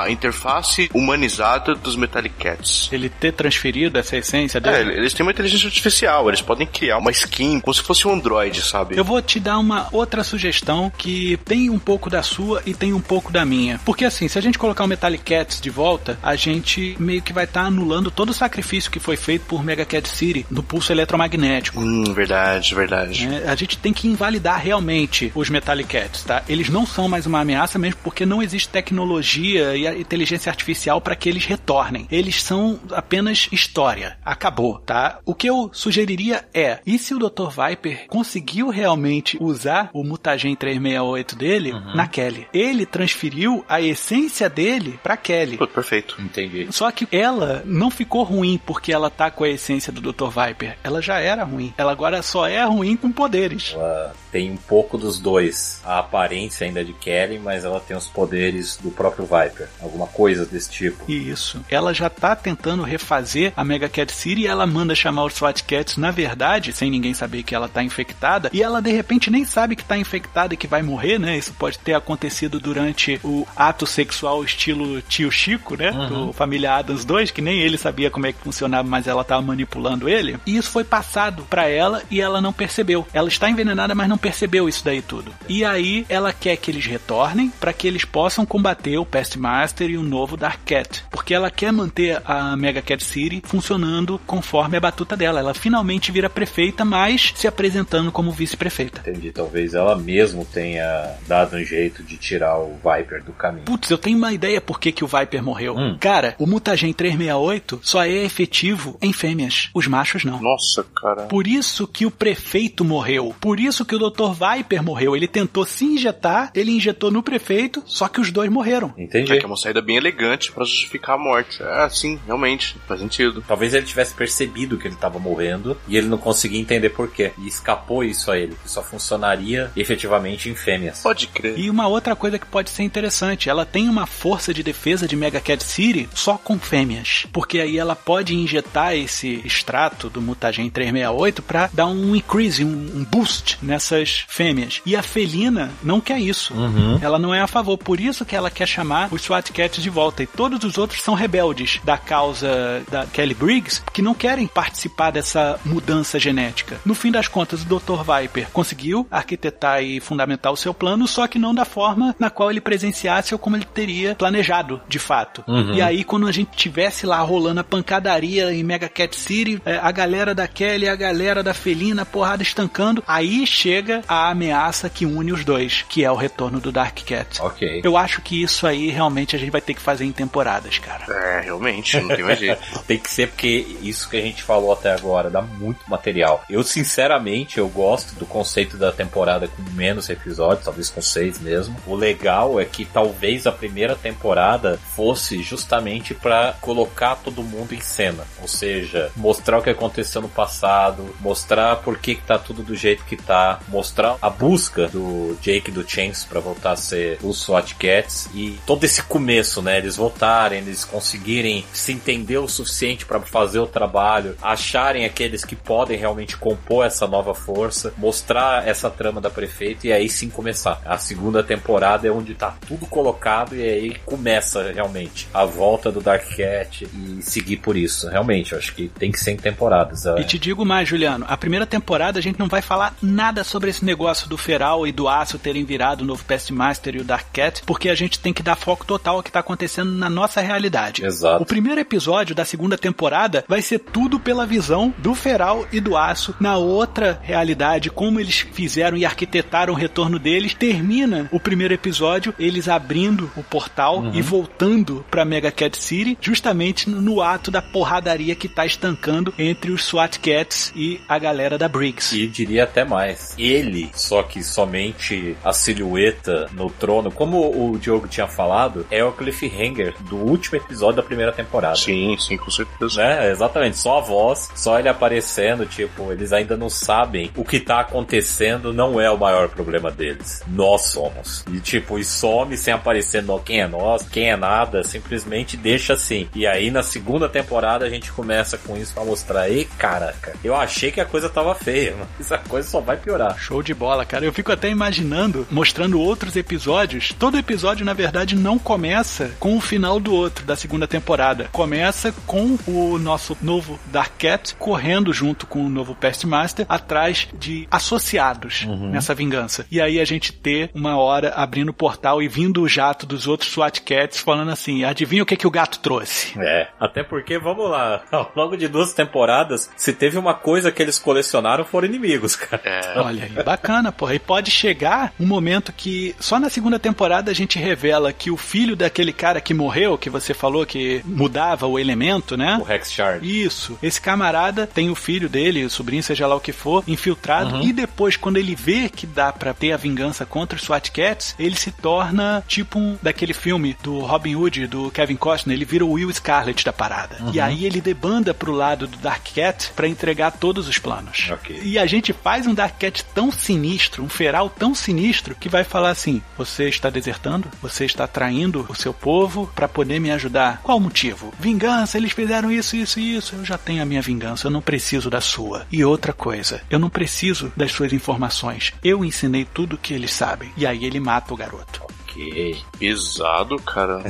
[0.09, 2.89] interface humanizada dos Metallic Cats.
[2.93, 4.93] Ele ter transferido essa essência É, dele.
[4.99, 8.61] eles têm uma inteligência artificial, eles podem criar uma skin como se fosse um android,
[8.63, 8.97] sabe?
[8.97, 12.93] Eu vou te dar uma outra sugestão que tem um pouco da sua e tem
[12.93, 13.81] um pouco da minha.
[13.85, 17.33] Porque assim, se a gente colocar o Metallic Cats de volta, a gente meio que
[17.33, 20.93] vai estar anulando todo o sacrifício que foi feito por Mega Cat City no pulso
[20.93, 21.81] eletromagnético.
[21.81, 23.27] Hum, verdade, verdade.
[23.27, 23.45] né?
[23.47, 26.43] A gente tem que invalidar realmente os Metallic Cats, tá?
[26.49, 31.01] Eles não são mais uma ameaça mesmo porque não existe tecnologia e a inteligência artificial
[31.01, 32.07] para que eles retornem.
[32.11, 34.17] Eles são apenas história.
[34.25, 35.19] Acabou, tá?
[35.25, 37.49] O que eu sugeriria é, e se o Dr.
[37.51, 42.47] Viper conseguiu realmente usar o mutagen 368 dele na Kelly?
[42.53, 45.57] Ele transferiu a essência dele pra Kelly.
[45.57, 46.17] Pô, perfeito.
[46.21, 46.69] Entendi.
[46.71, 50.29] Só que ela não ficou ruim porque ela tá com a essência do Dr.
[50.29, 50.79] Viper.
[50.83, 51.73] Ela já era ruim.
[51.77, 53.73] Ela agora só é ruim com poderes.
[53.75, 55.81] Ela tem um pouco dos dois.
[55.85, 59.69] A aparência ainda é de Kelly, mas ela tem os poderes do próprio Viper.
[59.83, 61.11] Alguma coisa desse tipo.
[61.11, 61.65] Isso.
[61.69, 65.63] Ela já tá tentando refazer a Mega Cat City e ela manda chamar os SWAT
[65.65, 68.51] Cats, na verdade, sem ninguém saber que ela tá infectada.
[68.53, 71.37] E ela de repente nem sabe que tá infectada e que vai morrer, né?
[71.37, 75.91] Isso pode ter acontecido durante o ato sexual estilo tio Chico, né?
[76.09, 79.43] Do Família Adams 2, que nem ele sabia como é que funcionava, mas ela tava
[79.43, 80.39] manipulando ele.
[80.47, 83.07] E isso foi passado pra ela e ela não percebeu.
[83.13, 85.35] Ela está envenenada, mas não percebeu isso daí tudo.
[85.49, 89.91] E aí ela quer que eles retornem para que eles possam combater o Pest Master
[89.91, 94.77] e o novo Dark Cat, porque ela quer manter a Mega Cat City funcionando conforme
[94.77, 95.41] a batuta dela.
[95.41, 99.01] Ela finalmente vira prefeita, mas se apresentando como vice-prefeita.
[99.01, 99.33] Entendi.
[99.33, 103.65] Talvez ela mesmo tenha dado um jeito de tirar o Viper do caminho.
[103.65, 105.77] Putz, eu tenho uma ideia por que, que o Viper morreu.
[105.77, 105.97] Hum.
[106.01, 109.71] Cara, o mutagen 368 só é efetivo em fêmeas.
[109.75, 110.41] Os machos não.
[110.41, 111.23] Nossa, cara.
[111.23, 113.35] Por isso que o prefeito morreu.
[113.41, 114.33] Por isso que o Dr.
[114.33, 115.17] Viper morreu.
[115.17, 118.93] Ele tentou se injetar, ele injetou no prefeito, só que os dois morreram.
[118.97, 119.14] Entendi.
[119.23, 121.63] É que é uma saída bem elegante pra justificar a morte.
[121.63, 122.77] É, sim, realmente.
[122.87, 123.45] Faz sentido.
[123.47, 127.33] Talvez ele tivesse percebido que ele estava morrendo e ele não conseguia entender por quê.
[127.39, 131.01] E escapou isso a ele, que só funcionaria efetivamente em fêmeas.
[131.01, 131.59] Pode crer.
[131.59, 135.17] E uma outra coisa que pode ser interessante, ela tem uma força de defesa de
[135.17, 140.71] Mega Cat City só com fêmeas, porque aí ela pode injetar esse extrato do mutagen
[140.71, 144.81] 368 para dar um increase, um, um boost nessas fêmeas.
[144.85, 146.55] E a felina não quer isso.
[147.01, 149.91] Ela não é a favor, por isso que ela quer chamar os SWAT Cats de
[149.91, 150.23] volta.
[150.23, 155.11] E todos os outros são rebeldes da causa da Kelly Briggs, que não querem participar
[155.11, 156.81] dessa mudança genética.
[156.85, 158.03] No fim das contas, o Dr.
[158.03, 162.51] Viper conseguiu arquitetar e fundamentar o seu plano, só que não da forma na qual
[162.51, 165.45] ele presenciasse ou como ele teria planejado, de fato.
[165.75, 169.77] E aí, quando a gente tivesse lá rolando a pancadaria em Mega Cat City, é,
[169.77, 174.31] a galera da Kelly e a galera da Felina, a porrada estancando, aí chega a
[174.31, 177.41] ameaça que une os dois, que é o retorno do Dark Cat.
[177.41, 177.81] Ok.
[177.85, 181.05] Eu acho que isso aí realmente a gente vai ter que fazer em temporadas, cara.
[181.09, 182.63] É, realmente, não tem mais jeito.
[182.87, 186.45] Tem que ser porque isso que a gente falou até agora dá muito material.
[186.49, 191.77] Eu, sinceramente, eu gosto do conceito da temporada com menos episódios, talvez com seis mesmo.
[191.87, 197.81] O legal é que talvez a primeira temporada fosse justamente pra colocar todo mundo em
[197.81, 198.25] cena.
[198.41, 202.75] Ou seja, mostrar o que aconteceu no passado, mostrar por que, que tá tudo do
[202.75, 207.19] jeito que tá, mostrar a busca do Jake e do Chance pra voltar a ser
[207.23, 209.79] os SWAT Cats e todo esse começo, né?
[209.79, 215.55] Eles voltarem, eles conseguirem se entender o suficiente pra fazer o trabalho, acharem aqueles que
[215.55, 220.81] podem realmente compor essa nova força, mostrar essa trama da prefeita e aí sim começar.
[220.85, 226.01] A segunda temporada é onde tá tudo colocado e aí começa realmente a volta do
[226.01, 228.09] Dark Cat e seguir por isso.
[228.09, 230.07] Realmente, eu acho que tem que ser em temporadas.
[230.07, 230.21] é.
[230.21, 233.71] E te digo mais, Juliano, a primeira temporada a gente não vai falar nada sobre
[233.71, 237.05] esse negócio do Feral e do Aço terem virado o novo Pest Master e o
[237.05, 240.09] Dark Cat, porque a gente tem que dar foco total ao que tá acontecendo na
[240.09, 241.05] nossa realidade.
[241.05, 241.43] Exato.
[241.43, 245.99] O primeiro episódio da segunda temporada vai ser tudo pela visão do Feral e do
[245.99, 250.55] Aço na outra realidade, como eles fizeram e arquitetaram o retorno deles.
[250.55, 256.89] Termina o primeiro episódio eles abrindo o portal e voltando pra Mega Cat City, justamente
[256.89, 261.69] no ato da porradaria que tá estancando entre os SWAT Cats e a galera da
[261.69, 262.17] Briggs.
[262.17, 263.35] E diria até mais.
[263.37, 269.05] Ele, só que somente a silhueta no trono, como o Diogo tinha falado falado é
[269.05, 271.75] o cliffhanger do último episódio da primeira temporada.
[271.75, 273.03] Sim, sim, com certeza.
[273.03, 273.33] Né?
[273.33, 277.81] Exatamente, só a voz, só ele aparecendo, tipo, eles ainda não sabem o que tá
[277.81, 280.43] acontecendo, não é o maior problema deles.
[280.47, 281.45] Nós somos.
[281.53, 285.95] E tipo, e some sem aparecer no quem é nós, quem é nada, simplesmente deixa
[285.95, 286.29] assim.
[286.35, 290.55] E aí na segunda temporada a gente começa com isso pra mostrar, ei, caraca, eu
[290.55, 293.37] achei que a coisa tava feia, mas a coisa só vai piorar.
[293.37, 294.25] Show de bola, cara.
[294.25, 297.13] Eu fico até imaginando, mostrando outros episódios.
[297.19, 301.49] Todo episódio, na verdade, não começa com o final do outro, da segunda temporada.
[301.51, 307.67] Começa com o nosso novo Dark Cat correndo junto com o novo Pestmaster atrás de
[307.71, 309.65] associados nessa vingança.
[309.71, 313.27] E aí a gente ter uma hora abrindo o portal e vindo o jato dos
[313.27, 316.39] outros SWAT Cats falando assim: adivinha o que, que o gato trouxe?
[316.39, 320.83] É, até porque, vamos lá, ao longo de duas temporadas, se teve uma coisa que
[320.83, 322.63] eles colecionaram foram inimigos, cara.
[322.63, 324.15] É, Olha aí, bacana, porra.
[324.15, 328.37] E pode chegar um momento que só na segunda temporada a gente revela que o
[328.37, 332.59] filho daquele cara que morreu, que você falou que mudava o elemento, né?
[332.61, 333.45] O Rex Shard.
[333.45, 333.79] Isso.
[333.83, 337.63] Esse camarada tem o filho dele, o sobrinho, seja lá o que for, infiltrado.
[337.63, 341.35] E depois, quando ele vê que dá pra ter a vingança contra os SWAT Cats,
[341.39, 345.57] ele se torna tipo um daquele filme do Robin Hood, do Kevin Costner.
[345.57, 347.19] Ele vira o Will Scarlet da parada.
[347.33, 351.29] E aí ele debanda pro lado do Dark Cat pra entregar todos os planos.
[351.31, 351.61] Ok.
[351.63, 355.65] E a gente faz um Dark Cat tão sinistro, um feral tão sinistro, que vai
[355.65, 357.49] falar assim: Você está desertando?
[357.63, 360.63] Você está traindo o seu povo pra poder me ajudar?
[360.63, 361.31] Qual o motivo?
[361.39, 363.37] Vingança, eles fizeram isso, isso e isso.
[363.37, 365.67] Eu já tenho a minha vingança, eu não preciso da sua.
[365.71, 368.73] E outra coisa, eu não preciso das suas informações.
[368.83, 370.51] Eu ensinei tudo que eles sabem.
[370.57, 371.83] E aí ele mata o garoto.
[372.15, 372.57] Ok.
[372.79, 374.01] pesado, cara.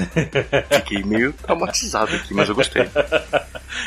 [0.70, 2.84] Fiquei meio traumatizado aqui, mas eu gostei.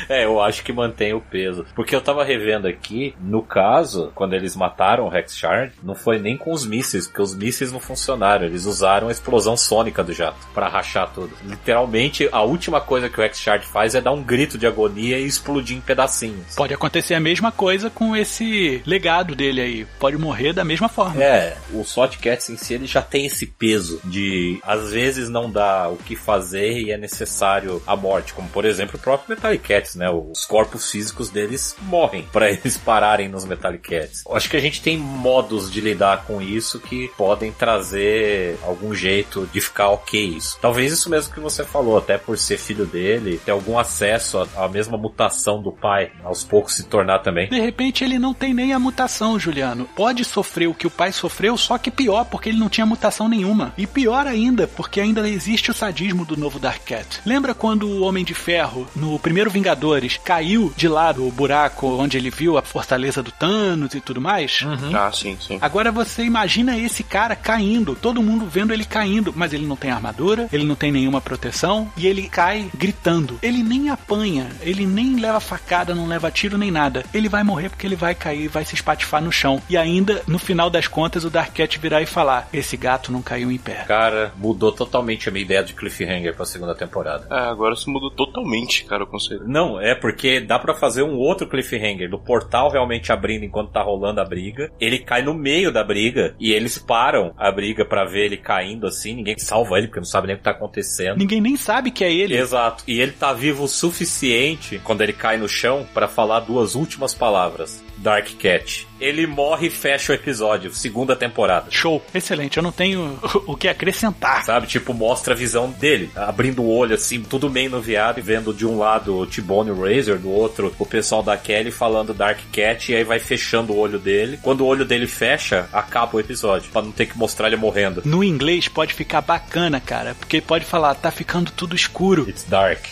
[0.10, 1.66] É, eu acho que mantém o peso.
[1.76, 6.20] Porque eu tava revendo aqui, no caso, quando eles mataram o Rex Shard, não foi
[6.20, 8.46] nem com os mísseis, porque os mísseis não funcionaram.
[8.46, 11.32] Eles usaram a explosão sônica do jato pra rachar tudo.
[11.44, 15.20] Literalmente, a última coisa que o Rex Shard faz é dar um grito de agonia
[15.20, 16.56] e explodir em pedacinhos.
[16.56, 19.86] Pode acontecer a mesma coisa com esse legado dele aí.
[20.00, 21.24] Pode morrer da mesma forma.
[21.24, 25.50] É, o SWAT Cats em si ele já tem esse peso de às vezes não
[25.50, 29.68] dá o que fazer e é necessário a morte, como por exemplo o próprio Metallic
[29.68, 30.10] Cats, né?
[30.10, 34.24] Os corpos físicos deles morrem para eles pararem nos Metallic Cats.
[34.26, 38.94] Eu Acho que a gente tem modos de lidar com isso que podem trazer algum
[38.94, 40.58] jeito de ficar ok isso.
[40.62, 44.68] Talvez isso mesmo que você falou, até por ser filho dele, ter algum acesso à
[44.68, 47.50] mesma mutação do pai, aos poucos se tornar também.
[47.50, 49.90] De repente ele não tem nem a mutação, Juliano.
[49.96, 53.28] Pode sofrer o que o pai sofreu, só que pior, porque ele não tinha mutação
[53.28, 53.74] nenhuma.
[53.78, 57.20] E pior ainda, porque ainda existe o sadismo do novo Dark Cat.
[57.26, 62.16] Lembra quando o Homem de Ferro, no primeiro Vingadores, caiu de lado o buraco onde
[62.16, 64.64] ele viu a fortaleza do Thanos e tudo mais?
[64.94, 65.58] Ah, sim, sim.
[65.60, 69.90] Agora você imagina esse cara caindo, todo mundo vendo ele caindo, mas ele não tem
[69.90, 73.40] armadura, ele não tem nenhuma proteção e ele cai gritando.
[73.42, 77.04] Ele nem apanha, ele nem leva facada, não leva tiro nem nada.
[77.12, 79.60] Ele vai morrer porque ele vai cair, vai se espatifar no chão.
[79.68, 83.24] E ainda, no final das contas, o Dark Cat virar e falar: Esse gato não
[83.24, 83.87] caiu em pé.
[83.88, 87.26] Cara, mudou totalmente a minha ideia de cliffhanger pra segunda temporada.
[87.32, 89.48] É, agora se mudou totalmente, cara, o conceito.
[89.48, 93.82] Não, é porque dá pra fazer um outro cliffhanger do portal realmente abrindo enquanto tá
[93.82, 94.70] rolando a briga.
[94.78, 98.86] Ele cai no meio da briga e eles param a briga pra ver ele caindo
[98.86, 99.16] assim.
[99.16, 101.18] Ninguém salva ele porque não sabe nem o que tá acontecendo.
[101.18, 102.36] Ninguém nem sabe que é ele.
[102.36, 102.84] Exato.
[102.86, 107.14] E ele tá vivo o suficiente quando ele cai no chão pra falar duas últimas
[107.14, 107.82] palavras.
[107.98, 108.88] Dark Cat.
[109.00, 111.68] Ele morre e fecha o episódio, segunda temporada.
[111.70, 112.58] Show, excelente.
[112.58, 114.44] Eu não tenho o que acrescentar.
[114.44, 118.54] Sabe, tipo, mostra a visão dele, abrindo o olho assim, tudo meio noviado, e vendo
[118.54, 122.92] de um lado o T-Bone Razor, do outro o pessoal da Kelly falando Dark Cat,
[122.92, 124.40] e aí vai fechando o olho dele.
[124.42, 128.02] Quando o olho dele fecha, acaba o episódio, pra não ter que mostrar ele morrendo.
[128.06, 132.28] No inglês pode ficar bacana, cara, porque pode falar, tá ficando tudo escuro.
[132.28, 132.86] It's dark.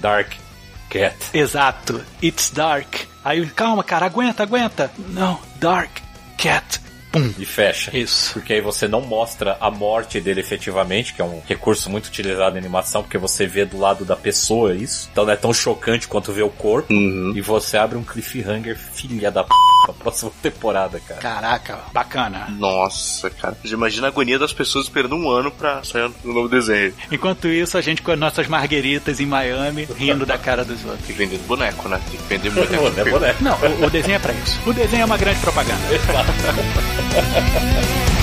[0.00, 0.32] Dark
[0.90, 1.16] Cat.
[1.32, 2.02] Exato.
[2.22, 3.06] It's dark.
[3.26, 4.88] Aí, calma, cara, aguenta, aguenta.
[4.96, 5.90] Não, dark
[6.38, 6.80] cat.
[7.16, 7.32] Pum.
[7.38, 7.96] E fecha.
[7.96, 8.34] Isso.
[8.34, 12.56] Porque aí você não mostra a morte dele efetivamente, que é um recurso muito utilizado
[12.56, 15.08] em animação, porque você vê do lado da pessoa isso.
[15.10, 16.92] Então não é tão chocante quanto ver o corpo.
[16.92, 17.32] Uhum.
[17.34, 19.50] E você abre um cliffhanger filha da p
[19.86, 21.20] pra próxima temporada, cara.
[21.20, 22.48] Caraca, bacana.
[22.50, 23.56] Nossa, cara.
[23.64, 26.92] Já imagina a agonia das pessoas esperando um ano pra sair um novo desenho.
[27.10, 31.06] Enquanto isso, a gente com as nossas margueritas em Miami, rindo da cara dos outros.
[31.06, 32.00] Tem que vender boneco, né?
[32.10, 32.76] Tem que vender boneco.
[32.76, 33.36] Boné, boné.
[33.40, 34.60] Não, o, o desenho é pra isso.
[34.66, 35.80] O desenho é uma grande propaganda.
[37.12, 38.15] Galera, eu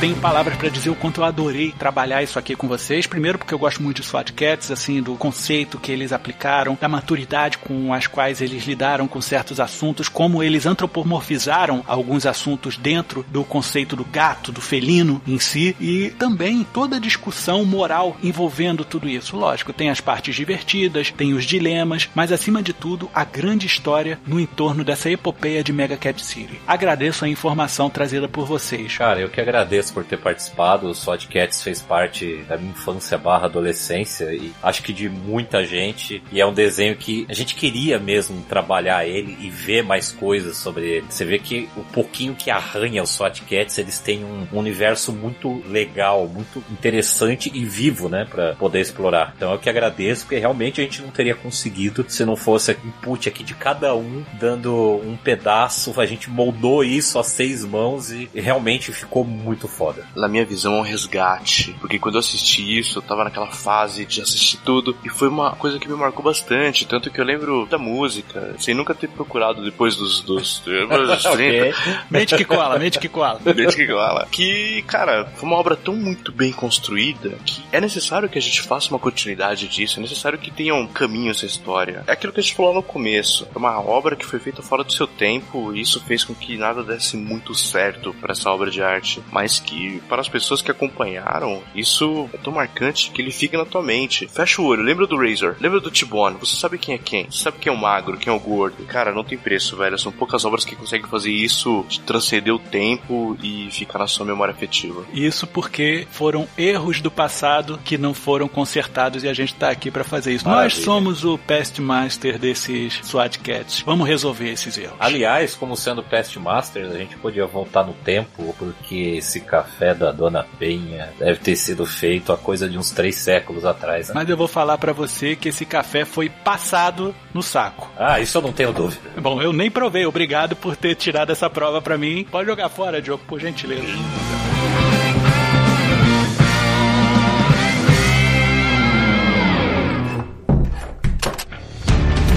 [0.00, 3.06] tenho palavras para dizer o quanto eu adorei trabalhar isso aqui com vocês.
[3.06, 6.88] Primeiro porque eu gosto muito de SWAT Cats, assim, do conceito que eles aplicaram, da
[6.88, 13.26] maturidade com as quais eles lidaram com certos assuntos, como eles antropomorfizaram alguns assuntos dentro
[13.28, 18.86] do conceito do gato, do felino em si, e também toda a discussão moral envolvendo
[18.86, 19.36] tudo isso.
[19.36, 24.18] Lógico, tem as partes divertidas, tem os dilemas, mas acima de tudo, a grande história
[24.26, 26.58] no entorno dessa epopeia de Mega Cat City.
[26.66, 28.96] Agradeço a informação trazida por vocês.
[28.96, 30.88] Cara, eu que agradeço por ter participado.
[30.88, 35.64] O Sword Cats fez parte da minha infância barra adolescência e acho que de muita
[35.64, 36.22] gente.
[36.32, 40.56] E é um desenho que a gente queria mesmo trabalhar ele e ver mais coisas
[40.56, 41.06] sobre ele.
[41.08, 45.62] Você vê que o pouquinho que arranha os Sword Cats, eles têm um universo muito
[45.68, 49.34] legal, muito interessante e vivo, né, para poder explorar.
[49.36, 53.28] Então eu que agradeço, porque realmente a gente não teria conseguido se não fosse input
[53.28, 55.98] aqui de cada um dando um pedaço.
[56.00, 59.68] A gente moldou isso a seis mãos e realmente ficou muito.
[60.14, 61.76] Na minha visão, é um resgate.
[61.80, 64.96] Porque quando eu assisti isso, eu tava naquela fase de assistir tudo.
[65.04, 66.86] E foi uma coisa que me marcou bastante.
[66.86, 70.20] Tanto que eu lembro da música, sem nunca ter procurado depois dos.
[70.22, 71.72] dos, dos okay.
[72.10, 73.40] mente que cola, mente que cola.
[73.44, 74.28] mente que cola.
[74.30, 78.62] Que, cara, foi uma obra tão muito bem construída que é necessário que a gente
[78.62, 79.98] faça uma continuidade disso.
[79.98, 82.04] É necessário que tenha um caminho essa história.
[82.06, 83.46] É aquilo que a gente falou no começo.
[83.54, 85.74] É uma obra que foi feita fora do seu tempo.
[85.74, 89.22] E isso fez com que nada desse muito certo para essa obra de arte.
[89.30, 93.64] Mas que, para as pessoas que acompanharam, isso é tão marcante que ele fica na
[93.64, 94.26] tua mente.
[94.26, 97.44] Fecha o olho, lembra do Razor, lembra do T-Bone, você sabe quem é quem, você
[97.44, 98.84] sabe quem é o magro, quem é o gordo.
[98.86, 99.98] Cara, não tem preço, velho.
[99.98, 104.26] São poucas obras que conseguem fazer isso de transcender o tempo e ficar na sua
[104.26, 105.04] memória afetiva.
[105.12, 109.90] Isso porque foram erros do passado que não foram consertados e a gente tá aqui
[109.90, 110.46] para fazer isso.
[110.46, 110.74] Maravilha.
[110.74, 113.82] Nós somos o Past Master desses SWAT Cats.
[113.86, 114.96] Vamos resolver esses erros.
[114.98, 120.10] Aliás, como sendo Past Masters, a gente podia voltar no tempo, porque esse café da
[120.10, 124.08] Dona Penha deve ter sido feito a coisa de uns três séculos atrás.
[124.08, 124.14] Né?
[124.14, 127.90] Mas eu vou falar para você que esse café foi passado no saco.
[127.98, 129.00] Ah, isso eu não tenho dúvida.
[129.20, 130.06] Bom, eu nem provei.
[130.06, 132.26] Obrigado por ter tirado essa prova para mim.
[132.30, 133.86] Pode jogar fora, Diogo, por gentileza.